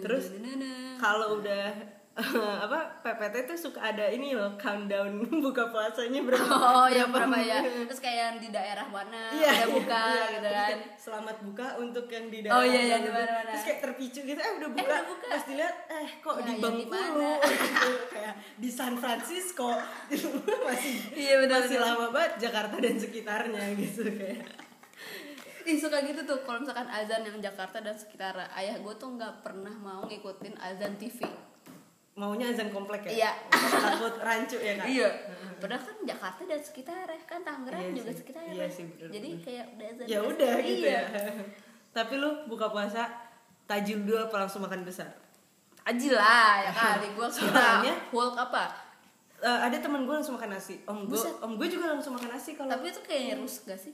Terus? 0.00 0.32
Kalau 0.96 1.44
udah 1.44 1.76
apa 2.68 3.00
PPT 3.00 3.48
tuh 3.48 3.56
suka 3.56 3.88
ada 3.88 4.04
ini 4.04 4.36
loh 4.36 4.52
countdown 4.54 5.24
buka 5.44 5.72
puasanya 5.72 6.20
berapa 6.28 6.44
Oh 6.44 6.84
ya 6.84 7.08
berapa 7.08 7.38
ya? 7.38 7.64
Terus 7.88 7.98
kayak 7.98 8.18
yang 8.20 8.36
di 8.36 8.48
daerah 8.48 8.84
mana 8.84 9.32
Iya, 9.32 9.64
udah 9.64 9.68
buka 9.72 10.02
iya, 10.06 10.24
gitu 10.28 10.38
terus 10.38 10.52
kan? 10.52 10.68
kayak, 10.68 10.80
Selamat 10.94 11.36
buka 11.40 11.66
untuk 11.80 12.06
yang 12.06 12.26
di 12.28 12.38
Oh, 12.44 12.60
iya, 12.60 12.80
iya, 12.84 12.96
mana. 13.00 13.48
Terus 13.48 13.64
kayak 13.64 13.80
terpicu 13.80 14.20
gitu, 14.22 14.36
eh 14.36 14.52
udah 14.54 14.68
buka. 14.70 14.84
udah 14.84 15.02
buka. 15.08 15.26
Pas 15.26 15.42
dilihat, 15.42 15.76
eh 15.88 16.08
kok 16.18 16.36
Ya, 16.36 16.44
di 16.44 16.52
di 16.52 16.60
Bengkulu 16.60 16.92
mana? 16.92 17.30
gitu. 17.40 17.90
Kayak 18.08 18.34
di 18.60 18.68
San 18.68 18.94
Francisco 18.94 19.70
masih 20.62 20.94
Iya, 21.12 21.34
benar, 21.40 21.64
masih 21.64 21.76
benar. 21.76 21.88
lama 21.96 22.06
banget 22.12 22.32
Jakarta 22.42 22.76
dan 22.76 22.94
sekitarnya 22.94 23.64
gitu 23.74 24.02
kayak. 24.06 24.44
Ih 25.62 25.78
suka 25.78 26.02
gitu 26.02 26.20
tuh 26.22 26.42
kalau 26.42 26.60
misalkan 26.60 26.86
azan 26.86 27.22
yang 27.22 27.38
Jakarta 27.38 27.78
dan 27.78 27.94
sekitar 27.94 28.34
ayah 28.52 28.76
gue 28.76 28.94
tuh 28.94 29.08
nggak 29.08 29.40
pernah 29.40 29.72
mau 29.72 30.04
ngikutin 30.04 30.60
azan 30.60 30.98
TV. 30.98 31.22
Maunya 32.12 32.46
azan 32.46 32.68
komplek 32.68 33.08
ya? 33.08 33.12
Iya. 33.18 33.30
Takut 33.48 34.14
rancu 34.18 34.56
ya 34.56 34.76
kan? 34.76 34.86
Padahal 35.56 35.80
kan 35.80 35.96
Jakarta 36.02 36.42
dan 36.44 36.60
sekitar 36.60 37.08
kan 37.22 37.40
Tangerang 37.40 37.80
Iya 37.82 37.96
juga 37.96 38.10
sih. 38.10 38.18
sekitar. 38.20 38.42
Iya 38.44 38.66
sih, 38.68 38.84
bener, 38.86 39.08
Jadi 39.10 39.28
bener. 39.30 39.40
kayak 39.40 39.64
udah 39.70 39.86
azan. 39.88 40.04
Ya 40.04 40.18
udah 40.20 40.52
gitu 40.60 40.84
Iya. 40.84 41.00
ya. 41.00 41.32
Tapi 41.96 42.14
lu 42.16 42.30
buka 42.46 42.68
puasa 42.68 43.02
tajil 43.64 44.02
dulu 44.02 44.18
apa 44.22 44.36
langsung 44.38 44.60
makan 44.60 44.82
besar? 44.82 45.08
Aji 45.82 46.08
lah 46.10 46.60
ya 46.60 46.70
kali 46.70 47.08
gue 47.10 47.26
kira 47.28 47.48
Soalnya- 47.50 47.98
Hulk 48.08 48.36
apa? 48.38 48.64
Eh, 49.40 49.60
ada 49.64 49.74
teman 49.74 50.04
gue 50.04 50.14
langsung 50.14 50.36
makan 50.36 50.52
nasi. 50.52 50.78
Om 50.84 51.10
gue, 51.10 51.18
om 51.40 51.56
gue 51.56 51.66
juga 51.66 51.90
langsung 51.90 52.12
makan 52.12 52.30
nasi 52.30 52.54
kalau. 52.54 52.70
Tapi 52.70 52.86
itu 52.88 53.00
kayaknya 53.00 53.34
rusak 53.36 53.66
gak 53.66 53.80
sih? 53.80 53.90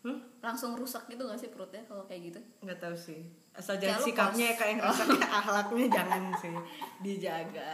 Hmm? 0.00 0.16
Langsung 0.38 0.72
rusak 0.72 1.04
gitu 1.06 1.22
gak 1.22 1.36
sih 1.36 1.48
perutnya 1.48 1.84
kalau 1.84 2.04
kayak 2.04 2.32
gitu? 2.32 2.40
nggak 2.60 2.78
tahu 2.78 2.94
sih 2.94 3.20
asal 3.50 3.76
jangan 3.76 4.00
sikapnya 4.00 4.48
kos. 4.48 4.56
kayak 4.56 4.70
yang 4.70 4.80
rusaknya 4.82 5.26
akhlaknya 5.38 5.86
jangan 5.90 6.22
sih 6.34 6.54
dijaga 7.00 7.70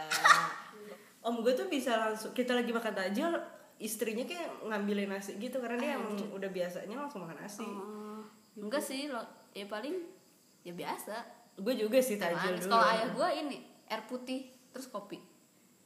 om 1.19 1.39
gue 1.39 1.53
tuh 1.53 1.67
bisa 1.67 1.91
langsung 1.97 2.31
kita 2.31 2.51
lagi 2.53 2.69
makan 2.69 2.93
tajil 2.93 3.29
istrinya 3.77 4.23
kayak 4.23 4.47
ngambilin 4.61 5.07
nasi 5.07 5.37
gitu 5.37 5.59
karena 5.59 5.77
dia 5.77 5.91
emang 5.95 6.17
udah 6.29 6.49
biasanya 6.49 6.95
langsung 6.97 7.21
makan 7.21 7.37
nasi 7.37 7.63
Oh, 7.63 8.25
enggak 8.57 8.81
sih 8.81 9.05
lo 9.05 9.21
ya 9.51 9.63
paling 9.65 9.95
ya 10.61 10.73
biasa. 10.73 11.13
gue 11.55 11.73
juga 11.75 11.97
sih 11.99 12.17
tajil 12.17 12.35
Manis. 12.53 12.63
dulu 12.63 12.71
Kalau 12.71 12.87
ayah 12.87 13.07
gue 13.07 13.27
ini 13.39 13.57
air 13.85 14.03
putih 14.03 14.39
terus 14.67 14.87
kopi. 14.87 15.21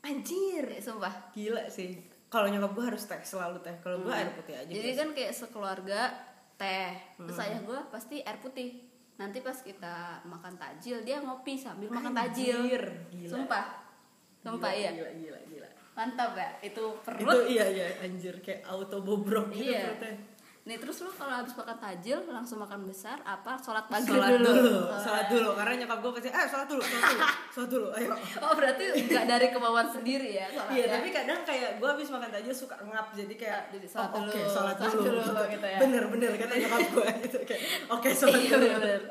anjir 0.02 0.66
Ya, 0.66 0.82
sumpah. 0.82 1.14
gila 1.32 1.68
sih 1.68 2.00
kalau 2.26 2.48
nyokap 2.48 2.72
gue 2.72 2.86
harus 2.88 3.04
teh 3.04 3.22
selalu 3.22 3.60
teh 3.60 3.76
kalau 3.78 4.00
gue 4.00 4.10
air 4.10 4.32
putih 4.32 4.56
aja 4.56 4.66
Jadi 4.68 4.82
biasa. 4.88 4.98
kan 4.98 5.10
kayak 5.12 5.34
sekeluarga 5.36 6.00
teh, 6.62 6.94
terus 7.18 7.38
ayah 7.40 7.60
gue 7.60 7.80
pasti 7.90 8.22
air 8.22 8.38
putih. 8.38 8.86
Nanti 9.18 9.42
pas 9.42 9.54
kita 9.56 9.96
makan 10.24 10.54
tajil 10.56 11.02
dia 11.02 11.18
ngopi 11.18 11.54
sambil 11.54 11.90
makan 11.90 12.14
tajil. 12.14 12.62
Gila. 13.10 13.26
Sumpah, 13.28 13.66
sumpah 14.40 14.70
Gila, 14.70 14.80
iya. 14.80 14.92
gila 14.92 15.12
gila 15.12 15.40
gila 15.48 15.70
Mantap 15.92 16.32
ya, 16.34 16.50
itu 16.64 16.72
itu 16.72 16.86
perut. 17.04 17.44
iya 17.46 17.66
iya 17.68 17.88
anjir 18.00 18.40
kayak 18.40 18.64
auto 18.64 19.04
bobrok 19.04 19.52
gitu 19.52 19.70
Iya. 19.70 19.92
perutnya 19.92 20.14
Nih 20.62 20.78
terus 20.78 21.02
lu 21.02 21.10
kalau 21.10 21.34
habis 21.34 21.58
makan 21.58 21.74
tajil 21.74 22.22
langsung 22.24 22.62
makan 22.62 22.86
besar 22.86 23.18
apa 23.24 23.58
sholat 23.58 23.82
maghrib 23.90 24.14
sholat 24.14 24.30
dulu? 24.38 24.46
dulu, 24.54 24.74
sholat 24.94 25.26
dulu 25.26 25.50
karena 25.58 25.74
nyokap 25.76 26.00
gue 26.00 26.12
pasti 26.14 26.30
eh 26.30 26.46
sholat 26.46 26.68
dulu 26.70 26.84
sholat 26.84 27.02
dulu 27.10 27.26
sholat 27.50 27.70
dulu 27.72 27.88
ayo 27.92 28.10
Oh 28.38 28.54
berarti 28.54 28.84
nggak 29.02 29.26
dari 29.26 29.48
kemauan 29.50 29.88
sendiri 29.90 30.30
ya 30.32 30.46
iya 30.70 30.86
tapi 30.88 31.10
kadang 31.10 31.42
kayak 31.42 31.82
gue 31.82 31.90
habis 31.90 32.06
makan 32.08 32.30
tajil 32.30 32.54
suka 32.54 32.78
ngap 32.80 33.10
jadi 33.12 33.34
kayak 33.34 33.62
jadi 33.72 33.88
sholat 33.90 34.06
oh, 34.08 34.22
dulu, 34.22 34.30
oke 34.30 34.42
sholat 34.46 34.76
sholat 34.78 34.94
dulu, 34.94 35.02
dulu, 35.02 35.22
gitu. 35.26 35.44
gitu 35.50 35.66
ya. 35.66 35.78
bener 35.82 36.04
bener 36.08 36.30
kata 36.38 36.54
nyokap 36.56 36.82
gue 36.88 37.08
gitu 37.26 37.38
kayak 37.42 37.62
oke 37.90 38.10
sholat 38.12 38.38
Iya 38.38 38.54
dulu 38.54 38.68
bener. 38.78 39.02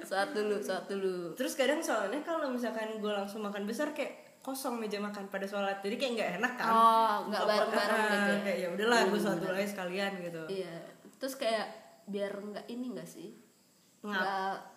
Sholat 0.00 0.30
dulu, 0.32 0.56
sholat 0.58 0.84
dulu. 0.88 1.14
terus 1.36 1.52
kadang 1.52 1.80
soalnya 1.80 2.20
kalau 2.20 2.48
misalkan 2.48 2.88
gue 2.96 3.12
langsung 3.12 3.44
makan 3.44 3.68
besar 3.68 3.92
kayak 3.92 4.24
kosong 4.40 4.76
meja 4.76 4.96
makan 4.96 5.28
pada 5.28 5.44
sholat 5.44 5.80
jadi 5.80 5.96
kayak 5.96 6.12
nggak 6.16 6.30
enak 6.36 6.52
kan 6.56 6.68
Oh, 6.68 7.16
nggak 7.28 7.44
bareng-bareng 7.44 7.92
ah, 7.92 8.08
gitu 8.08 8.30
ya. 8.30 8.40
kayak 8.40 8.58
ya 8.58 8.68
udahlah 8.72 8.98
gue 9.04 9.20
sholat 9.20 9.38
dulu 9.38 9.52
aja 9.52 9.68
sekalian 9.68 10.12
gitu 10.18 10.42
Iya. 10.48 10.93
Terus 11.24 11.40
kayak 11.40 11.66
biar 12.04 12.36
nggak 12.36 12.68
ini 12.68 12.92
nggak 12.92 13.08
sih? 13.08 13.32
Nggak 14.04 14.76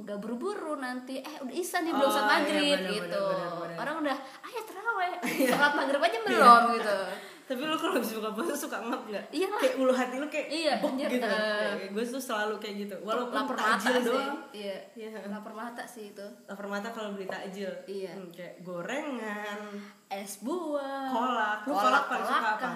nggak 0.00 0.16
buru-buru 0.16 0.80
nanti 0.80 1.20
eh 1.20 1.36
udah 1.44 1.52
isa 1.52 1.84
nih 1.84 1.92
Oh, 1.92 2.00
belum 2.00 2.08
sholat 2.08 2.24
iya, 2.24 2.32
maghrib 2.40 2.64
bener, 2.72 2.88
gitu. 2.88 3.20
bener, 3.20 3.36
bener, 3.36 3.52
bener. 3.60 3.76
orang 3.76 3.96
udah 4.00 4.16
ayo 4.48 4.60
terawih. 4.64 5.12
Sholat 5.52 5.72
maghrib 5.76 6.00
aja 6.00 6.18
belum 6.24 6.62
gitu. 6.72 6.96
Tapi 7.52 7.60
lu 7.64 7.76
kalau 7.76 7.94
habis 8.00 8.12
buka 8.16 8.30
puasa 8.32 8.54
suka 8.56 8.76
ngap 8.80 9.02
nggak? 9.12 9.24
Iya 9.28 9.46
kayak 9.52 9.74
ulu 9.76 9.92
hati 9.92 10.16
lu 10.16 10.28
kayak 10.32 10.48
Iya, 10.48 10.72
bok 10.80 10.92
anjir, 10.96 11.08
gitu. 11.12 11.28
eh. 11.28 11.72
gue 11.92 12.04
tuh 12.08 12.22
selalu 12.24 12.54
kayak 12.56 12.74
gitu. 12.88 12.96
Walaupun 13.04 13.36
lapar 13.36 13.56
mata 13.60 13.88
sih. 13.92 14.04
doang. 14.08 14.36
Iya. 14.56 14.76
Iya. 14.96 15.08
lapar 15.28 15.52
mata 15.52 15.82
sih 15.84 16.04
itu. 16.16 16.26
Lapar 16.48 16.64
mata 16.64 16.88
kalau 16.88 17.12
beli 17.12 17.28
takjil. 17.28 17.68
Iya. 17.84 18.16
Hmm, 18.16 18.32
kayak 18.32 18.64
gorengan 18.64 19.60
es 20.08 20.40
buah. 20.40 21.12
Kolak. 21.12 21.58
Lu 21.68 21.72
kolak 21.76 21.84
kolak 21.84 22.04
paling 22.08 22.24
suka 22.24 22.48
apa? 22.56 22.70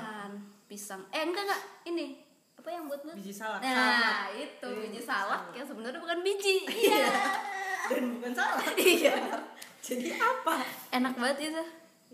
pisang. 0.69 1.01
Eh 1.09 1.25
enggak 1.25 1.49
enggak. 1.49 1.63
Ini 1.89 2.32
apa 2.63 2.71
yang 2.71 2.87
buat 2.87 3.03
lu? 3.03 3.13
Biji 3.13 3.35
salak. 3.35 3.59
Nah 3.59 3.75
salak. 3.75 4.39
itu 4.39 4.63
Iya, 4.65 4.79
biji 4.79 4.87
biji 4.87 5.01
salak 5.03 5.43
yang 5.51 5.67
sebenarnya 5.67 5.99
bukan 5.99 6.19
biji. 6.23 6.57
Iya. 6.87 7.11
Dan 7.91 8.03
bukan 8.17 8.33
salak. 8.33 8.65
Iya. 8.79 9.15
Jadi 9.87 10.07
apa? 10.15 10.55
Enak 10.95 11.15
banget 11.19 11.39
itu 11.51 11.63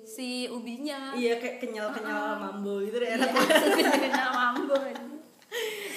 si 0.01 0.49
ubinya. 0.49 1.13
Iya 1.13 1.37
kayak 1.37 1.61
kenyal 1.61 1.93
kenyal 1.93 2.41
mambo 2.41 2.81
gitu 2.81 2.97
deh 2.97 3.07
Iya, 3.07 3.21
enak 3.21 3.31
banget. 3.37 3.61
kenal 4.01 4.31
mambo 4.33 4.75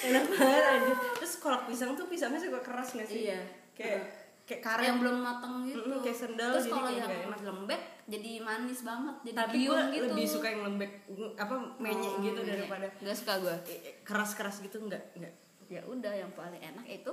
enak 0.02 0.24
banget 0.28 0.64
aja 0.66 0.92
terus 1.14 1.38
kolak 1.38 1.64
pisang 1.64 1.94
tuh 1.94 2.04
pisangnya 2.04 2.36
suka 2.36 2.60
keras 2.60 2.92
nggak 2.92 3.08
sih? 3.08 3.30
Iya. 3.30 3.40
kayak 3.72 4.21
kayak 4.42 4.60
karet 4.60 4.84
yang 4.84 4.98
belum 4.98 5.16
matang 5.18 5.54
gitu. 5.62 5.78
Mm-mm, 5.80 6.02
kayak 6.02 6.18
sendal, 6.18 6.50
terus 6.52 6.66
kalau 6.66 6.88
yang 6.88 7.06
nggak 7.06 7.26
enak. 7.26 7.40
lembek. 7.42 7.82
jadi 8.02 8.30
manis 8.42 8.80
banget 8.82 9.14
jadi 9.22 9.36
tapi 9.38 9.56
gue 9.62 9.80
gitu. 9.88 10.04
lebih 10.10 10.26
suka 10.26 10.46
yang 10.48 10.62
lembek 10.66 10.92
apa 11.38 11.54
menyek 11.78 12.12
Oh, 12.12 12.20
gitu 12.20 12.40
iya. 12.42 12.50
daripada 12.52 12.86
nggak 12.98 13.16
suka 13.16 13.32
gue 13.38 13.56
keras 14.02 14.30
keras 14.34 14.56
gitu 14.58 14.76
enggak 14.80 15.02
enggak 15.14 15.30
ya 15.66 15.80
udah 15.86 16.12
yang 16.12 16.28
paling 16.32 16.58
enak 16.58 16.84
itu 16.84 17.12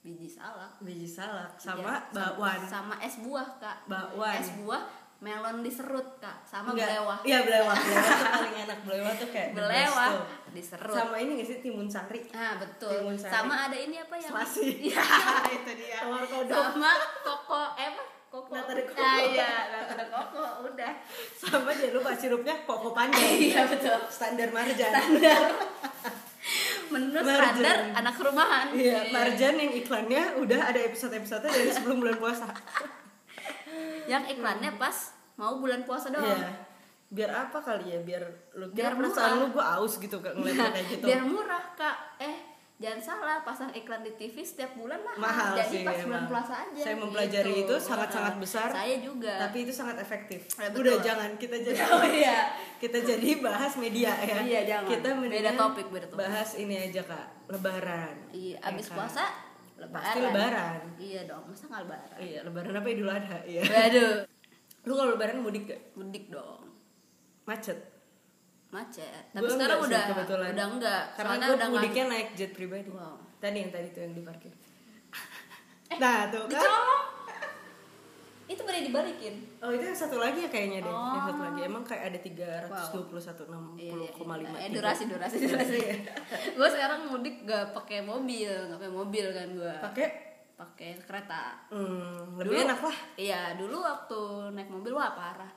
biji 0.00 0.30
salak. 0.30 0.70
Biji 0.78 1.02
salak 1.02 1.50
Ya, 1.56 1.74
sama 1.74 1.98
bakwan. 2.14 2.60
sama 2.62 2.94
es 3.00 3.18
buah 3.18 3.58
kak. 3.58 3.90
Bakwan. 3.90 4.38
es 4.38 4.54
buah 4.54 4.82
melon 5.16 5.64
diserut 5.64 6.20
kak 6.20 6.44
sama 6.44 6.76
Enggak. 6.76 6.92
belewah 6.92 7.18
iya 7.24 7.38
belewah 7.40 7.72
belewah 7.88 8.04
tuh 8.20 8.28
paling 8.36 8.56
enak. 8.68 8.78
Belewah 8.84 9.12
tuh 9.16 9.28
kayak 9.32 9.48
belewah 9.56 10.08
tuh. 10.12 10.24
diserut. 10.52 10.96
Sama 10.96 11.16
ini 11.16 11.30
gak 11.40 11.46
sih? 11.48 11.56
Timun 11.64 11.88
sari. 11.88 12.20
Nah 12.32 12.60
betul. 12.60 12.92
Timun 12.92 13.16
sari. 13.16 13.32
sama 13.32 13.54
ada 13.68 13.76
ini 13.76 13.96
apa 13.96 14.14
yang 14.20 14.32
Selasi. 14.32 14.68
Iya. 14.92 15.04
itu 15.56 15.72
dia. 15.72 15.98
Telur 16.04 16.24
kodok. 16.28 16.52
Sama 16.52 16.92
koko 17.24 17.60
eh 17.80 17.86
apa? 17.88 18.04
Koko. 18.26 18.52
Nata 18.52 18.72
de 18.76 18.82
coco. 18.84 19.00
nah, 19.00 19.16
iya 19.24 19.52
nata 19.72 19.94
de 19.96 20.06
koko 20.12 20.44
udah. 20.68 20.92
Sama 21.32 21.70
jangan 21.72 21.92
lupa 21.96 22.10
sirupnya 22.12 22.54
koko 22.68 22.88
panjang. 22.92 23.32
Iya 23.40 23.62
betul. 23.72 23.96
Standar 24.12 24.48
marjan. 24.52 24.92
Menurut 26.86 27.26
Marjan. 27.26 27.56
standar 27.58 27.76
anak 27.98 28.14
rumahan. 28.20 28.66
Iya 28.76 29.10
marjan 29.10 29.54
yang 29.58 29.72
iklannya 29.74 30.22
udah 30.38 30.60
ada 30.70 30.80
episode 30.84 31.16
episode 31.16 31.42
dari 31.48 31.72
sebelum 31.72 31.98
bulan 31.98 32.20
puasa 32.20 32.46
yang 34.06 34.24
iklannya 34.26 34.72
pas 34.78 35.12
mau 35.36 35.60
bulan 35.60 35.84
puasa 35.84 36.08
doang. 36.10 36.24
Iya. 36.24 36.50
Biar 37.06 37.30
apa 37.46 37.58
kali 37.62 37.94
ya? 37.94 38.00
Biar 38.02 38.22
lu 38.58 38.66
Biar 38.72 38.94
biar 38.96 39.10
perasaan 39.10 39.34
lu 39.42 39.46
gue 39.54 39.64
aus 39.64 39.94
gitu 40.00 40.16
kak 40.18 40.34
ngeliatnya 40.34 40.70
kayak 40.74 40.86
gitu. 40.90 41.04
Biar 41.06 41.22
murah 41.22 41.64
kak. 41.78 41.98
Eh 42.18 42.56
jangan 42.76 43.00
salah 43.00 43.40
pasang 43.40 43.72
iklan 43.72 44.04
di 44.04 44.12
TV 44.20 44.44
setiap 44.44 44.76
bulan 44.76 45.00
mahal, 45.00 45.16
mahal 45.16 45.56
jadi 45.56 45.72
sih 45.72 45.80
pas 45.80 45.96
bulan 45.96 46.28
puasa 46.28 46.54
aja 46.60 46.82
saya 46.84 46.96
mempelajari 47.00 47.52
gitu. 47.56 47.72
itu 47.72 47.74
sangat-sangat 47.80 48.34
besar 48.36 48.68
saya 48.68 48.96
juga. 49.00 49.32
tapi 49.48 49.64
itu 49.64 49.72
sangat 49.72 49.96
efektif. 50.04 50.44
Ya, 50.60 50.68
betul. 50.68 50.84
udah 50.84 50.96
jangan. 51.00 51.30
Kita 51.40 51.56
jadi 51.56 51.78
oh 51.96 52.04
iya. 52.04 52.52
kita 52.76 52.98
jadi 53.00 53.28
bahas 53.40 53.72
media 53.80 54.12
ya. 54.20 54.38
Iya, 54.44 54.60
jangan. 54.68 54.90
kita 54.92 55.08
Beda 55.24 55.52
topik, 55.56 55.86
beda 55.88 56.06
topik. 56.12 56.20
bahas 56.20 56.48
ini 56.60 56.74
aja 56.76 57.00
kak. 57.00 57.26
Lebaran. 57.48 58.14
Iya 58.36 58.60
Ya 58.60 58.68
abis 58.68 58.92
kan? 58.92 58.96
puasa 59.00 59.24
lebaran. 59.86 60.04
Pasti 60.04 60.18
lebaran. 60.20 60.80
iya 60.98 61.20
dong 61.24 61.44
masa 61.46 61.64
nggak 61.70 61.82
lebaran? 61.86 62.18
Iya 62.18 62.38
lebaran 62.42 62.72
apa 62.74 62.88
idul 62.90 63.10
adha? 63.10 63.38
Iya. 63.46 63.62
Waduh. 63.62 64.14
Lu 64.86 64.92
kalau 64.94 65.10
lebaran 65.14 65.38
mudik 65.42 65.64
gak 65.70 65.82
mudik 65.94 66.24
dong. 66.30 66.62
Macet? 67.46 67.78
Macet. 68.74 69.24
Gua 69.30 69.38
tapi 69.38 69.46
sekarang 69.54 69.78
enggak 69.78 69.86
sih, 69.86 69.94
udah 69.94 70.04
kebetulan. 70.10 70.48
udah 70.50 70.66
enggak 70.74 71.02
karena 71.14 71.30
Soalnya 71.30 71.48
udah 71.54 71.68
mudiknya 71.70 72.04
naik 72.10 72.28
jet 72.34 72.50
pribadi. 72.54 72.90
Wow. 72.90 73.16
tadi 73.36 73.56
yang 73.62 73.70
tadi 73.70 73.88
tuh 73.94 74.00
yang 74.02 74.14
diparkir. 74.14 74.52
Eh, 75.86 76.02
nah 76.02 76.26
tuh 76.26 76.50
kan. 76.50 76.58
Dicolong 76.58 76.95
boleh 78.76 78.84
dibalikin. 78.84 79.34
Oh 79.58 79.70
itu 79.70 79.82
yang 79.82 79.96
satu 79.96 80.16
lagi 80.16 80.38
ya 80.38 80.48
kayaknya 80.48 80.78
deh 80.80 80.92
yang 80.92 81.24
satu 81.24 81.34
Oh. 81.34 81.46
lagi 81.46 81.60
emang 81.62 81.82
kayak 81.82 82.04
ada 82.06 82.18
tiga 82.18 82.48
ratus 82.62 82.86
dua 82.90 83.04
puluh 83.06 83.22
satu 83.22 83.42
enam 83.46 83.62
puluh 83.72 84.08
koma 84.10 84.34
lima. 84.36 84.56
Eh, 84.58 84.68
durasi 84.68 85.04
durasi 85.04 85.36
durasi. 85.40 85.78
Gue 86.56 86.68
sekarang 86.68 87.08
mudik 87.08 87.42
gak 87.42 87.72
pakai 87.72 88.00
mobil 88.00 88.46
gak 88.46 88.76
pakai 88.76 88.92
mobil 88.92 89.24
kan 89.30 89.48
gue 89.50 89.74
pakai? 89.82 90.06
Pakai 90.54 90.90
kereta. 90.98 91.68
Hmm, 91.68 92.36
lebih 92.36 92.52
Dulu- 92.54 92.64
enak 92.66 92.80
lah. 92.82 92.96
iya 93.16 93.42
dulu 93.54 93.76
waktu 93.78 94.20
naik 94.52 94.68
mobil 94.68 94.92
wah 94.92 95.12
parah. 95.12 95.52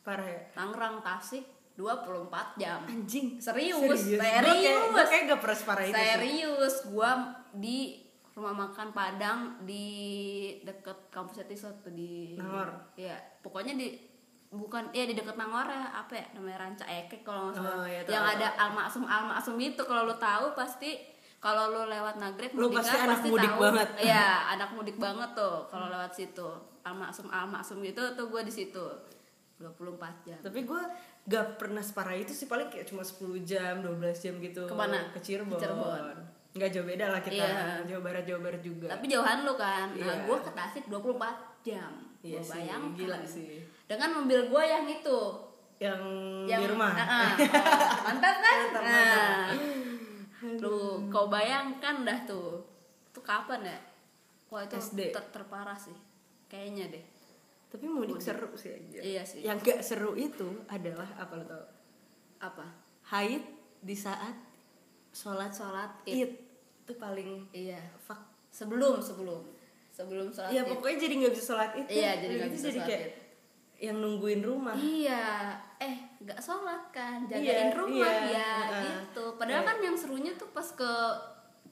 Parah 0.00 0.26
ya. 0.26 0.42
Tangerang 0.52 0.98
Tasik 1.00 1.42
24 1.74 2.54
jam. 2.54 2.82
Anjing. 2.84 3.34
serius 3.36 3.78
Gue 4.04 4.14
kayak, 4.14 4.46
serius. 4.46 4.90
gue 4.90 5.04
kayak 5.04 5.22
gak 5.28 5.40
pernah 5.40 5.56
separah 5.56 5.84
itu 5.84 5.94
serius 5.94 6.76
gua 6.86 7.10
di 7.50 8.03
rumah 8.34 8.50
makan 8.52 8.90
Padang 8.90 9.38
di 9.62 9.86
deket 10.60 11.08
kampus 11.08 11.40
Etiso 11.40 11.70
tuh 11.78 11.90
di 11.90 12.34
Nangor. 12.34 12.66
Iya, 12.94 13.14
pokoknya 13.40 13.74
di 13.74 13.94
bukan 14.48 14.90
ya 14.90 15.02
di 15.02 15.14
deket 15.14 15.34
Nangor 15.34 15.66
ya 15.66 15.90
apa 15.92 16.12
ya 16.12 16.26
namanya 16.32 16.58
Ranca 16.60 16.84
Ekek 16.84 17.22
kalau 17.22 17.48
nggak 17.48 17.56
salah 17.56 17.74
Oh, 17.76 17.86
tahu. 17.86 18.10
yang 18.10 18.24
ada 18.24 18.48
almasum 18.56 19.04
almasum 19.04 19.56
itu 19.56 19.78
kalau 19.80 20.02
lu 20.04 20.14
tahu 20.14 20.50
pasti 20.52 20.98
kalau 21.38 21.68
lu 21.68 21.86
lewat 21.86 22.16
Nagrek 22.16 22.50
mudik 22.52 22.78
pasti 22.78 22.96
kan, 22.96 23.06
anak 23.06 23.20
mudik 23.24 23.50
tahu. 23.50 23.60
banget. 23.60 23.88
Iya, 24.00 24.26
anak 24.54 24.70
mudik 24.72 24.96
banget 24.96 25.30
tuh 25.32 25.56
kalau 25.66 25.86
lewat 25.88 26.10
situ. 26.10 26.48
Almasum 26.82 27.28
almasum 27.28 27.78
itu 27.80 28.02
tuh 28.12 28.26
gue 28.26 28.42
di 28.42 28.50
situ 28.50 28.84
24 29.56 30.26
jam. 30.26 30.38
Tapi 30.40 30.60
gue 30.62 30.82
gak 31.24 31.56
pernah 31.56 31.80
separah 31.80 32.12
itu 32.14 32.30
sih 32.30 32.44
paling 32.44 32.66
kayak 32.66 32.84
cuma 32.84 33.00
10 33.00 33.20
jam, 33.42 33.80
12 33.80 33.94
jam 34.18 34.34
gitu. 34.36 34.64
Ke 34.64 34.74
mana? 34.74 35.08
Ke 35.10 35.20
Cirebon. 35.20 35.54
Ke 35.54 35.62
Cirebon. 35.62 36.16
Gak 36.54 36.70
jauh 36.70 36.86
beda 36.86 37.10
lah 37.10 37.18
kita. 37.18 37.42
Iya. 37.42 37.82
Jawa 37.84 38.00
Barat, 38.00 38.24
Jawa 38.24 38.40
Barat 38.40 38.62
juga. 38.62 38.86
Tapi 38.88 39.04
jauhan 39.06 39.42
lu 39.42 39.54
kan. 39.54 39.90
Nah, 39.90 39.98
Iya. 39.98 40.14
gue 40.22 40.36
ke 40.38 40.50
Tasik 40.50 40.84
24 40.86 41.34
jam. 41.62 41.92
Iya 42.22 42.38
Gua 42.38 42.46
sih, 42.46 42.52
bayangkan. 42.56 42.94
gila 42.94 43.18
sih. 43.24 43.48
Dengan 43.84 44.08
mobil 44.14 44.40
gue 44.46 44.62
yang 44.64 44.86
itu. 44.86 45.18
yang, 45.76 46.00
Yang 46.46 46.60
di 46.62 46.66
rumah. 46.70 46.92
Ah, 46.94 47.02
ah. 47.02 47.30
mantap 48.06 48.36
kan? 48.38 48.56
Mantap, 48.62 48.82
nah. 48.82 49.46
Lu 50.56 50.76
kau 51.08 51.26
bayangkan 51.26 51.96
dah 52.00 52.18
tuh. 52.22 52.62
Itu 53.10 53.20
kapan 53.20 53.66
ya? 53.66 53.78
Wah 54.46 54.62
itu 54.62 54.78
SD. 54.78 55.10
ter- 55.10 55.30
terparah 55.30 55.74
sih. 55.74 55.92
Kayaknya 56.46 56.94
deh. 56.94 57.04
Tapi 57.66 57.84
mudik 57.84 58.22
seru 58.22 58.54
sih 58.54 58.70
aja. 58.70 59.02
Iya 59.02 59.22
sih. 59.26 59.42
Yang 59.42 59.58
gak 59.66 59.80
seru 59.82 60.14
itu 60.14 60.62
adalah 60.66 61.10
apa 61.18 61.32
lo 61.34 61.44
tau? 61.44 61.64
Apa? 62.38 62.66
Haid 63.10 63.42
di 63.82 63.96
saat 63.98 64.38
sholat 65.10 65.50
Sholat 65.50 65.90
id. 66.06 66.43
Itu 66.84 66.92
paling 66.94 67.48
Iya. 67.50 67.80
fuck. 67.98 68.20
Sebelum 68.48 69.00
sebelum 69.00 69.40
sebelum 69.88 70.26
sholat 70.28 70.50
Iya 70.50 70.62
pokoknya 70.64 70.96
jadi 71.00 71.14
nggak 71.16 71.32
bisa 71.32 71.44
sholat 71.48 71.70
id. 71.74 71.86
Iya, 71.88 72.10
jadi 72.18 72.32
nggak 72.36 72.48
Itu 72.48 72.54
bisa 72.54 72.66
jadi 72.66 72.74
sholat 72.76 72.88
kayak 72.88 73.02
id. 73.02 73.14
yang 73.80 73.96
nungguin 73.98 74.40
rumah. 74.40 74.74
Iya, 74.74 75.24
eh 75.78 75.94
nggak 76.18 76.38
sholat 76.38 76.82
kan, 76.90 77.18
jagain 77.24 77.42
Iya, 77.42 77.74
rumah 77.74 78.14
iya, 78.22 78.30
ya 78.30 78.52
heeh. 78.64 78.82
gitu. 79.02 79.24
Padahal 79.34 79.60
Iya. 79.60 79.68
kan 79.68 79.76
yang 79.80 79.96
serunya 79.96 80.32
tuh 80.34 80.48
pas 80.50 80.68
ke 80.68 80.92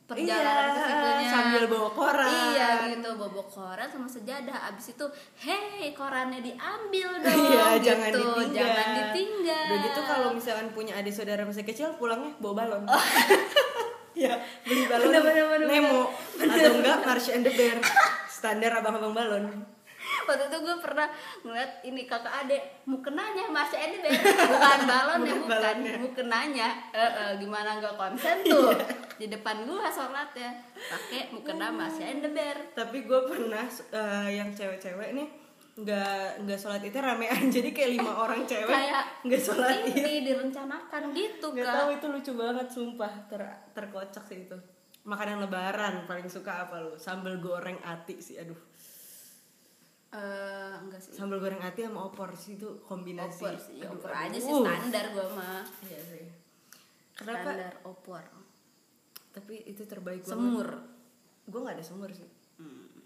Iya, 0.04 0.34
perjalanan 0.34 0.68
ke 0.68 0.80
situnya 0.84 1.28
sambil 1.30 1.62
bawa 1.66 1.88
koran. 1.90 2.28
Iya 2.52 2.68
gitu, 2.90 3.08
bawa 3.14 3.44
koran 3.44 3.88
sama 3.88 4.04
sejadah. 4.06 4.58
Abis 4.68 4.92
itu, 4.92 5.06
hei 5.38 5.88
korannya 5.92 6.42
diambil 6.42 7.08
dong. 7.22 7.32
Iya, 7.32 7.64
gitu. 7.72 7.86
jangan 7.86 8.10
ditinggal. 8.10 8.50
Jangan 8.52 8.88
ditinggal. 8.92 9.64
Udah 9.64 9.78
gitu 9.80 10.00
kalau 10.04 10.28
misalkan 10.32 10.68
punya 10.70 10.92
adik 10.94 11.10
saudara 11.10 11.42
masih 11.42 11.64
kecil 11.64 11.96
pulangnya 11.96 12.34
bawa 12.38 12.54
balon. 12.58 12.82
Oh. 12.84 12.98
ya, 14.22 14.34
beli 14.62 14.82
balon. 14.86 15.06
Bener, 15.08 15.22
bener, 15.22 15.44
bener, 15.48 15.66
Nemo. 15.66 16.00
atau 16.38 16.70
enggak 16.72 16.98
Marsh 17.02 17.28
and 17.30 17.42
the 17.42 17.52
Bear. 17.52 17.78
Standar 18.26 18.72
abang-abang 18.74 19.12
balon. 19.12 19.44
Waktu 20.22 20.44
itu 20.46 20.58
gue 20.60 20.76
pernah 20.78 21.08
ngeliat 21.40 21.82
ini 21.82 22.02
kakak 22.04 22.46
adek 22.46 22.62
mukenanya 22.84 23.46
masih 23.48 23.78
ini 23.80 23.96
deh 23.98 24.12
bukan 24.44 24.80
balon 24.84 25.20
ya 25.20 25.34
Bukan 25.34 25.48
balonnya. 25.48 25.94
mukenanya 25.98 26.68
eh, 26.90 27.10
eh, 27.12 27.32
gimana 27.38 27.78
nggak 27.78 27.94
konsen 27.96 28.38
tuh? 28.44 28.70
Iya. 28.70 28.86
di 29.16 29.26
depan 29.28 29.62
gue 29.62 29.78
sholat 29.84 30.30
ya 30.34 30.50
pakai 30.76 31.30
mukena 31.30 31.70
masih 31.70 32.04
in 32.04 32.18
the 32.18 32.30
bear. 32.30 32.54
Tapi 32.72 33.02
gue 33.02 33.20
pernah 33.24 33.66
eh, 33.66 34.28
yang 34.32 34.50
cewek-cewek 34.50 35.10
nih 35.12 35.26
nggak 35.82 36.46
nggak 36.46 36.58
sholat 36.58 36.80
itu 36.80 36.94
ramean. 36.96 37.50
Jadi 37.54 37.70
kayak 37.70 37.90
lima 37.98 38.12
orang 38.14 38.46
cewek 38.46 38.70
kayak 38.70 39.02
nggak 39.26 39.42
sholat 39.42 39.82
itu 39.84 39.98
ini 39.98 40.22
direncanakan 40.22 41.02
gitu 41.12 41.46
nggak 41.50 41.66
tahu 41.66 41.88
itu 41.92 42.06
lucu 42.08 42.32
banget 42.32 42.66
sumpah. 42.70 43.12
Ter 43.26 43.42
terkocak 43.74 44.24
sih 44.24 44.46
itu. 44.46 44.56
Makanan 45.02 45.42
lebaran 45.42 46.06
paling 46.06 46.30
suka 46.30 46.64
apa 46.64 46.78
lu? 46.78 46.94
Sambal 46.94 47.42
goreng 47.42 47.76
ati 47.82 48.22
sih 48.22 48.38
aduh. 48.38 48.58
Eh, 50.12 50.74
enggak 50.78 51.00
sih. 51.00 51.16
Sambal 51.16 51.40
goreng 51.40 51.58
ati 51.58 51.82
sama 51.82 52.04
opor 52.04 52.36
sih 52.36 52.54
itu 52.54 52.68
kombinasi. 52.84 53.42
Opor 53.48 53.56
sih 53.56 53.76
Aduh, 53.80 53.96
opor 53.96 54.10
aduh. 54.12 54.22
aja 54.28 54.38
sih 54.38 54.52
Uh. 54.52 54.62
standar 54.62 55.04
gue 55.10 55.26
mah. 55.32 55.62
Iya 55.82 56.00
sih. 56.04 56.24
Kenapa? 57.16 57.48
Standar 57.48 57.74
opor. 57.82 58.24
Tapi 59.32 59.54
itu 59.64 59.82
terbaik 59.82 60.20
semur. 60.22 60.68
Gue 61.48 61.58
nggak 61.58 61.80
ada 61.80 61.84
semur 61.84 62.12
sih. 62.12 62.28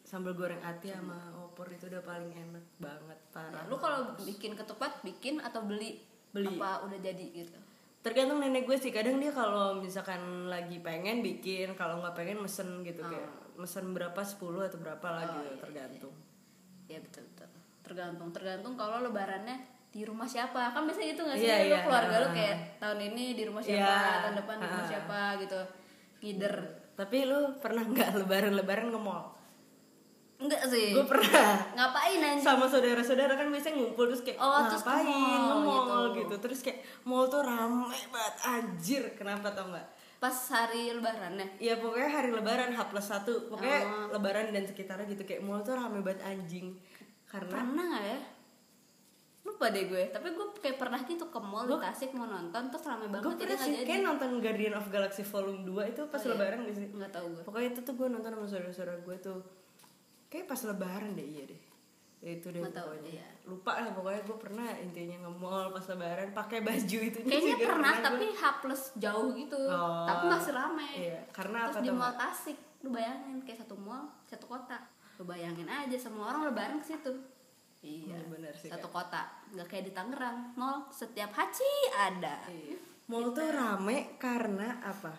Sambal 0.07 0.39
goreng 0.39 0.63
ati 0.63 0.95
sama 0.95 1.19
opor 1.35 1.67
itu 1.67 1.91
udah 1.91 1.99
paling 2.01 2.31
enak 2.31 2.63
banget 2.79 3.19
parah. 3.35 3.67
Lu 3.67 3.75
kalau 3.75 4.15
bikin 4.17 4.55
ketupat 4.55 5.03
bikin 5.03 5.43
atau 5.43 5.67
beli? 5.67 5.99
Beli. 6.31 6.55
apa 6.55 6.87
udah 6.87 6.99
jadi 7.01 7.27
gitu? 7.35 7.59
Tergantung 8.05 8.39
nenek 8.39 8.71
gue 8.71 8.79
sih. 8.79 8.95
Kadang 8.95 9.19
dia 9.19 9.35
kalau 9.35 9.83
misalkan 9.83 10.47
lagi 10.47 10.79
pengen 10.79 11.27
bikin 11.27 11.75
kalau 11.75 11.99
nggak 11.99 12.15
pengen 12.15 12.39
mesen 12.39 12.87
gitu 12.87 13.03
kayak 13.03 13.27
mesen 13.59 13.91
berapa 13.91 14.21
10 14.21 14.39
atau 14.63 14.79
berapa 14.79 15.07
lah 15.11 15.25
gitu 15.33 15.51
tergantung. 15.59 16.15
ya 16.87 17.03
betul 17.03 17.27
betul. 17.27 17.51
Tergantung 17.83 18.29
tergantung 18.31 18.75
kalau 18.79 19.03
lebarannya 19.03 19.59
di 19.91 20.07
rumah 20.07 20.29
siapa. 20.29 20.71
Kan 20.71 20.87
biasanya 20.87 21.19
gitu 21.19 21.23
nggak 21.27 21.39
sih? 21.41 21.49
Iya, 21.49 21.57
lu 21.59 21.67
iya. 21.67 21.79
keluarga 21.83 22.17
lu 22.23 22.29
Ah. 22.29 22.35
kayak 22.37 22.57
tahun 22.79 22.99
ini 23.11 23.25
di 23.35 23.43
rumah 23.43 23.63
siapa 23.65 23.91
Iya. 23.91 24.15
tahun 24.23 24.37
depan 24.39 24.55
di 24.55 24.67
rumah 24.69 24.85
Ah. 24.85 24.87
siapa 24.87 25.19
gitu. 25.43 25.61
Ngider. 26.23 26.55
Tapi 26.95 27.17
lu 27.27 27.39
pernah 27.59 27.83
nggak 27.83 28.11
lebaran 28.23 28.55
lebaran 28.55 28.89
ke 28.95 29.01
mall 29.03 29.35
enggak 30.39 30.63
sih. 30.67 30.93
Gue 30.93 31.03
pernah. 31.03 31.57
Ngapain 31.73 32.19
anjing? 32.19 32.43
Sama 32.43 32.65
saudara-saudara 32.65 33.33
kan 33.33 33.49
biasanya 33.49 33.77
ngumpul 33.77 34.05
terus 34.07 34.21
kayak 34.21 34.37
Oh, 34.37 34.67
terus 34.67 34.81
ke 34.81 34.89
ngapain 34.89 35.07
mall 35.07 35.61
gitu. 36.09 36.19
gitu. 36.19 36.35
terus 36.39 36.61
kayak 36.61 36.79
mall 37.03 37.25
tuh 37.27 37.41
rame 37.41 37.89
banget. 38.07 38.35
Anjir 38.43 39.03
kenapa 39.13 39.49
tau 39.51 39.69
nggak? 39.69 39.87
Pas 40.17 40.37
hari 40.51 40.91
lebaran 40.91 41.33
ya? 41.35 41.47
Ya 41.59 41.75
pokoknya 41.77 42.09
hari 42.11 42.31
lebaran 42.31 42.71
H 42.71 42.81
plus 42.87 43.07
satu. 43.07 43.33
Pokoknya 43.47 43.81
Oh. 43.83 44.07
lebaran 44.13 44.49
dan 44.51 44.65
sekitarnya 44.65 45.05
gitu. 45.07 45.23
Kayak 45.23 45.43
mall 45.43 45.61
tuh 45.61 45.73
rame 45.73 46.01
banget 46.01 46.21
anjing. 46.23 46.77
Karena 47.27 47.53
pernah 47.53 47.85
nggak 47.87 48.05
ya? 48.07 48.19
Lupa 49.43 49.71
deh 49.71 49.87
gue. 49.87 50.11
Tapi 50.11 50.29
gue 50.33 50.47
kayak 50.59 50.77
pernah 50.77 51.01
gitu 51.01 51.25
ke 51.25 51.39
mall 51.39 51.65
di 51.65 51.77
Tasik 51.79 52.11
mau 52.13 52.27
nonton 52.27 52.63
terus 52.67 52.85
rame 52.85 53.07
gue 53.07 53.15
banget 53.15 53.39
jadi 53.39 53.55
pernah 53.55 53.67
sih. 53.71 53.85
kayak 53.85 54.03
nonton 54.03 54.31
Guardian 54.39 54.75
of 54.75 54.87
Galaxy 54.89 55.23
Volume 55.23 55.63
2 55.63 55.93
itu 55.93 56.03
pas 56.05 56.19
Oh, 56.19 56.25
iya. 56.25 56.31
lebaran 56.35 56.59
gak 56.63 56.75
sih 56.75 56.87
nggak 56.91 57.11
tahu 57.11 57.27
gue 57.31 57.43
pokoknya 57.43 57.69
itu 57.71 57.81
tuh 57.81 57.95
gue 57.95 58.07
nonton 58.11 58.31
sama 58.33 58.47
saudara-saudara 58.47 58.99
gue 58.99 59.17
tuh 59.19 59.39
kayak 60.27 60.47
pas 60.51 60.61
lebaran 60.67 61.15
deh 61.15 61.27
iya 61.27 61.45
deh. 61.47 61.63
Ya 62.25 62.31
itu 62.43 62.49
deh 62.51 62.59
tahu, 62.59 62.97
pokoknya. 62.97 63.11
iya. 63.13 63.29
lupa 63.47 63.73
lah 63.79 63.93
pokoknya 63.95 64.21
gue 64.27 64.39
pernah 64.41 64.69
intinya 64.83 65.17
nge 65.29 65.33
mall 65.39 65.71
pas 65.71 65.85
lebaran 65.95 66.29
pakai 66.35 66.59
baju 66.65 66.99
itu 67.07 67.19
kayaknya 67.23 67.55
juga 67.55 67.67
pernah 67.71 67.95
gue. 67.95 68.05
tapi 68.09 68.25
H 68.35 68.43
plus 68.65 68.83
jauh 68.99 69.31
gitu. 69.37 69.61
Oh. 69.71 70.03
tapi 70.09 70.25
masih 70.27 70.53
rame. 70.57 70.89
Iya, 70.97 71.19
karena 71.31 71.59
terus 71.71 71.77
apa 71.79 71.85
di 71.85 71.91
mall? 71.95 72.15
Tasik 72.19 72.59
lu 72.83 72.89
bayangin 72.91 73.37
kayak 73.47 73.59
satu 73.63 73.75
mall 73.79 74.05
satu 74.27 74.47
kota. 74.51 74.79
Lu 75.21 75.25
bayangin 75.29 75.69
aja 75.71 75.97
semua 76.01 76.35
orang 76.35 76.51
lebaran 76.51 76.79
ke 76.83 76.87
situ. 76.91 77.13
Iya 77.87 78.19
Hmm, 78.19 78.33
bener 78.35 78.51
sih, 78.59 78.67
satu 78.73 78.89
kota. 78.91 79.23
Nggak 79.55 79.67
kayak 79.71 79.85
di 79.87 79.93
Tangerang. 79.95 80.39
Mall 80.59 80.91
setiap 80.91 81.31
haji 81.31 81.73
ada. 81.95 82.43
Iya. 82.51 82.77
mall 83.07 83.31
tuh 83.31 83.47
rame 83.55 84.19
karena 84.19 84.83
apa? 84.83 85.15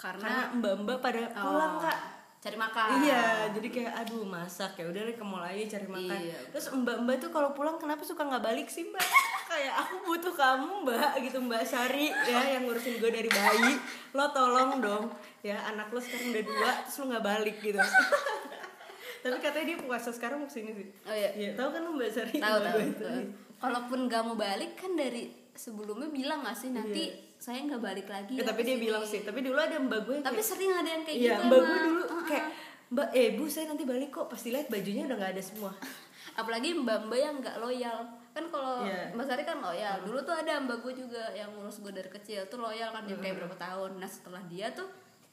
Karena, 0.00 0.24
karena 0.24 0.42
mbak-mbak 0.56 0.98
pada 1.04 1.20
pulang 1.36 1.76
Oh, 1.76 1.84
kak 1.84 2.15
cari 2.46 2.54
makan 2.56 2.86
Iya, 3.02 3.26
jadi 3.50 3.68
kayak 3.68 3.92
aduh 4.00 4.22
masak 4.22 4.78
ya 4.78 4.86
udah 4.86 5.02
deh 5.02 5.12
ke 5.12 5.24
mall 5.26 5.42
aja 5.42 5.74
cari 5.74 5.86
makan. 5.86 6.14
Iya. 6.22 6.38
Terus 6.54 6.66
mbak-mbak 6.70 7.18
tuh 7.18 7.30
kalau 7.30 7.50
pulang 7.50 7.74
kenapa 7.74 8.06
suka 8.06 8.22
nggak 8.22 8.38
balik 8.40 8.70
sih 8.70 8.86
mbak? 8.86 9.02
kayak 9.46 9.74
aku 9.78 9.94
butuh 10.04 10.30
kamu 10.30 10.82
mbak 10.82 11.10
gitu 11.22 11.38
mbak 11.38 11.62
Sari 11.62 12.10
ya 12.10 12.54
yang 12.54 12.66
ngurusin 12.66 12.98
gue 12.98 13.10
dari 13.10 13.26
bayi. 13.26 13.74
Lo 14.14 14.30
tolong 14.30 14.78
dong 14.78 15.10
ya 15.42 15.58
anak 15.66 15.90
lo 15.90 15.98
sekarang 15.98 16.30
udah 16.30 16.44
dua 16.44 16.70
terus 16.82 16.96
lo 16.96 17.04
nggak 17.10 17.24
balik 17.24 17.56
gitu. 17.58 17.82
Tapi 19.26 19.42
katanya 19.42 19.66
dia 19.66 19.78
puasa 19.82 20.14
sekarang 20.14 20.38
mau 20.38 20.46
ke 20.46 20.54
sini 20.54 20.70
sih. 20.70 20.86
oh 21.02 21.10
iya 21.10 21.30
Iya, 21.34 21.50
tahu 21.58 21.74
kan 21.74 21.80
lo 21.82 21.90
mbak 21.92 22.10
Sari? 22.10 22.38
tahu 22.38 22.58
Mbak 22.62 22.74
tahu 22.94 23.20
kalaupun 23.56 23.98
gak 24.04 24.22
mau 24.22 24.36
balik 24.36 24.76
kan 24.76 24.92
dari 24.92 25.32
sebelumnya 25.50 26.12
bilang 26.12 26.44
gak 26.44 26.54
sih 26.54 26.68
nanti 26.68 27.08
saya 27.38 27.58
nggak 27.62 27.78
balik 27.80 28.06
lagi 28.06 28.32
Eh, 28.32 28.38
ya 28.38 28.44
tapi 28.44 28.60
dia 28.62 28.74
sini." 28.74 28.82
bilang 28.82 29.02
sih, 29.02 29.20
tapi 29.20 29.38
dulu 29.40 29.56
ada 29.56 29.76
mbak 29.76 30.00
gue 30.02 30.16
tapi 30.18 30.34
kayak, 30.34 30.46
sering 30.46 30.72
ada 30.72 30.88
yang 30.88 31.02
kayak 31.02 31.16
Iya, 31.16 31.32
gitu 31.32 31.42
mbak 31.44 31.56
emang. 31.56 31.68
gue 31.68 31.80
dulu 31.82 32.02
Uh-uh. 32.04 32.24
kayak 32.24 32.46
Mbak, 32.86 33.08
eh 33.12 33.28
bu 33.32 33.44
saya 33.46 33.66
nanti 33.66 33.82
balik 33.82 34.10
kok. 34.10 34.26
Pasti 34.26 34.48
lihat 34.48 34.66
bajunya 34.68 35.02
udah 35.04 35.16
nggak 35.16 35.32
ada 35.32 35.42
semua. 35.42 35.74
apalagi 36.38 36.70
mbak-mbak 36.72 37.18
yang 37.18 37.34
nggak 37.36 37.56
loyal 37.58 37.98
kan 38.30 38.44
kalau 38.46 38.84
Iya. 38.84 39.10
mbak 39.10 39.24
Sari 39.24 39.42
kan 39.42 39.58
loyal 39.58 39.96
dulu 40.02 40.20
tuh 40.20 40.30
ada 40.32 40.60
mbak 40.60 40.78
gue 40.80 40.92
juga 40.96 41.22
yang 41.32 41.48
ngurus 41.50 41.80
gue 41.80 41.90
dari 41.90 42.06
kecil 42.08 42.44
tuh 42.44 42.58
loyal 42.58 42.92
kan 42.92 43.02
yang 43.04 43.18
kayak 43.18 43.40
berapa 43.40 43.56
tahun 43.56 43.96
nah 43.96 44.06
setelah 44.06 44.38
dia 44.44 44.68
tuh 44.70 44.84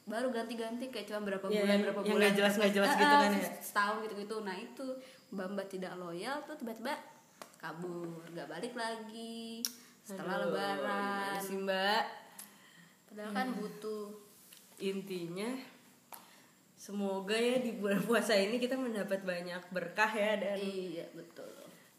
baru 0.04 0.28
ganti-ganti 0.30 0.88
kayak 0.88 1.06
cuma 1.06 1.20
berapa 1.22 1.44
Iya, 1.44 1.60
bulan 1.60 1.68
yang- 1.70 1.82
berapa 1.84 1.98
yang 2.00 2.08
bulan 2.10 2.24
nggak 2.24 2.34
jelas- 2.34 2.56
nggak 2.56 2.72
jelas 2.74 2.90
gitu 2.90 3.14
kan 3.14 3.30
ya. 3.30 3.50
setahun 3.60 3.96
gitu-gitu 4.02 4.36
nah 4.40 4.56
itu 4.56 4.86
mbak-mbak 5.30 5.66
tidak 5.68 5.92
loyal 5.94 6.36
tuh 6.42 6.56
tiba-tiba 6.56 6.94
kabur 7.56 8.08
nggak 8.30 8.48
balik 8.48 8.72
lagi 8.74 9.60
setelah 10.04 10.36
Aduh, 10.38 10.52
lebaran. 10.52 11.40
sih 11.40 11.56
mbak. 11.56 12.04
padahal 13.08 13.32
kan 13.32 13.48
butuh. 13.56 14.12
Intinya 14.76 15.48
semoga 16.76 17.32
ya 17.32 17.56
di 17.58 17.72
bulan 17.72 18.04
puasa 18.08 18.36
ini 18.36 18.60
kita 18.60 18.76
mendapat 18.76 19.24
banyak 19.24 19.62
berkah 19.72 20.10
ya 20.10 20.36
dan 20.36 20.58
iya 20.60 21.08
betul. 21.10 21.48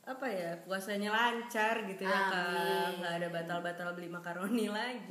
apa 0.06 0.30
ya 0.30 0.54
puasanya 0.62 1.10
lancar 1.10 1.82
gitu 1.90 2.06
ya 2.06 2.20
kak. 2.30 3.02
Nggak 3.02 3.14
ada 3.18 3.28
batal-batal 3.34 3.90
beli 3.98 4.06
makaroni 4.06 4.70
lagi. 4.78 5.10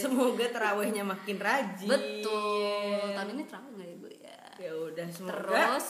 Semoga 0.00 0.48
terawihnya 0.48 1.04
makin 1.04 1.36
rajin. 1.36 1.92
Betul. 1.92 3.12
Tahun 3.12 3.28
ini 3.36 3.44
terawih 3.44 3.70
nggak 3.76 3.90
ibu 4.00 4.08
ya? 4.16 4.40
Ya 4.56 4.72
udah 4.72 5.06
semoga 5.12 5.36
terus 5.44 5.86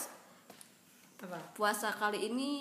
apa? 1.19 1.39
puasa 1.55 1.95
kali 1.95 2.27
ini 2.27 2.51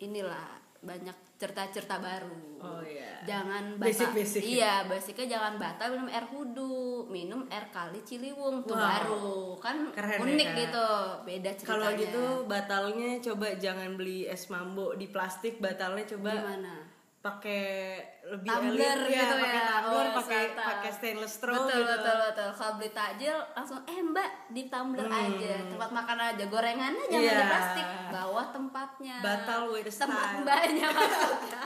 inilah 0.00 0.56
banyak 0.80 1.16
cerita-cerita 1.38 1.96
baru 1.98 2.58
oh 2.58 2.82
ya 2.82 3.22
jangan 3.22 3.78
batal 3.78 3.86
Basic-basic 3.86 4.42
ya? 4.42 4.48
iya 4.50 4.74
basicnya 4.84 5.38
jangan 5.38 5.54
batal 5.56 5.94
minum 5.94 6.08
air 6.08 6.26
hudu 6.26 6.74
minum 7.06 7.46
air 7.46 7.70
kali 7.70 8.02
ciliwung 8.02 8.66
tuh 8.66 8.74
Wow. 8.74 8.82
baru 8.82 9.30
kan 9.56 9.76
Keren 9.94 10.10
ya, 10.10 10.18
unik 10.18 10.48
Kak. 10.48 10.58
gitu 10.58 10.88
beda 11.22 11.50
ceritanya 11.54 11.70
kalau 11.70 11.88
gitu 11.94 12.24
batalnya 12.44 13.10
coba 13.22 13.46
jangan 13.54 13.90
beli 13.94 14.26
es 14.26 14.42
mambo 14.48 14.92
di 14.92 15.06
plastik 15.06 15.62
batalnya 15.62 16.02
coba 16.08 16.32
gimana 16.34 16.74
pakai 17.18 17.98
lebih 18.24 18.46
tumbler 18.48 18.98
elit, 19.00 19.10
gitu 19.12 19.34
pakai 19.36 19.50
ya. 19.52 19.66
tumbler 19.68 20.06
Oh, 20.06 20.14
pakai 20.16 20.42
pakai 20.54 20.90
stainless 20.90 21.34
straw 21.34 21.54
betul 21.60 21.74
gitu. 21.76 21.90
betul 21.90 22.16
betul. 22.22 22.48
Kalau 22.52 22.72
beli 22.74 22.90
takjil 22.90 23.36
langsung 23.52 23.80
eh 23.84 23.98
mbak 24.00 24.30
di 24.48 24.62
tumbler 24.66 25.02
aja. 25.04 25.52
Tempat 25.66 25.90
makan 25.90 26.18
aja. 26.24 26.44
Gorengannya 26.46 27.04
jangan 27.04 27.18
Hmm. 27.18 27.26
Iya. 27.26 27.34
di 27.34 27.44
plastik. 27.44 27.86
Bawah 28.08 28.46
tempatnya. 28.48 29.16
Batal 29.18 29.60
with 29.68 29.88
tempat 29.88 30.14
style. 30.24 30.40
mbaknya 30.40 30.86
maksudnya. 30.96 31.62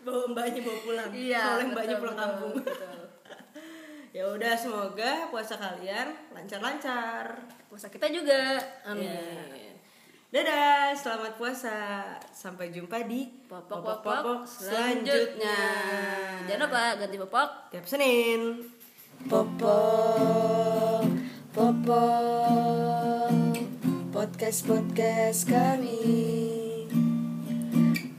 Bawa 0.00 0.24
mbaknya 0.26 0.60
bawa 0.62 0.78
pulang. 0.80 1.10
Iya 1.10 1.40
soalnya 1.42 1.66
mbaknya 1.66 1.86
betul, 1.90 2.00
pulang 2.00 2.16
betul, 2.16 2.24
kampung. 2.26 2.52
betul. 2.58 2.98
ya 4.16 4.24
udah 4.26 4.52
semoga 4.54 5.10
puasa 5.28 5.54
kalian 5.54 6.08
lancar-lancar. 6.30 7.26
Puasa 7.66 7.86
kita 7.88 8.06
juga. 8.08 8.56
Amin. 8.84 9.04
Iya. 9.04 9.63
Dadah 10.34 10.90
selamat 10.98 11.38
puasa. 11.38 12.02
Sampai 12.34 12.74
jumpa 12.74 13.06
di 13.06 13.30
popok-popok 13.46 14.42
selanjutnya. 14.42 15.58
jangan 16.50 16.66
lupa 16.66 16.98
ganti 16.98 17.16
popok. 17.22 17.70
Tiap 17.70 17.86
Senin. 17.86 18.66
Popok 19.30 21.06
popok. 21.54 23.30
Podcast 24.10 24.66
podcast 24.66 25.46
kami. 25.46 26.02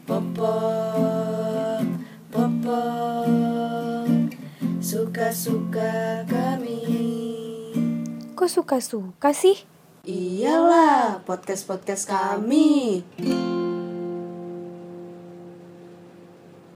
Popok 0.07 1.83
popok. 2.31 4.07
Suka 4.79 5.35
suka 5.35 6.23
kami. 6.31 6.79
Kok 8.39 8.47
suka-suka 8.47 9.35
sih? 9.35 9.74
Iyalah 10.05 11.25
podcast 11.25 11.65
podcast 11.65 12.05
kami 12.05 13.01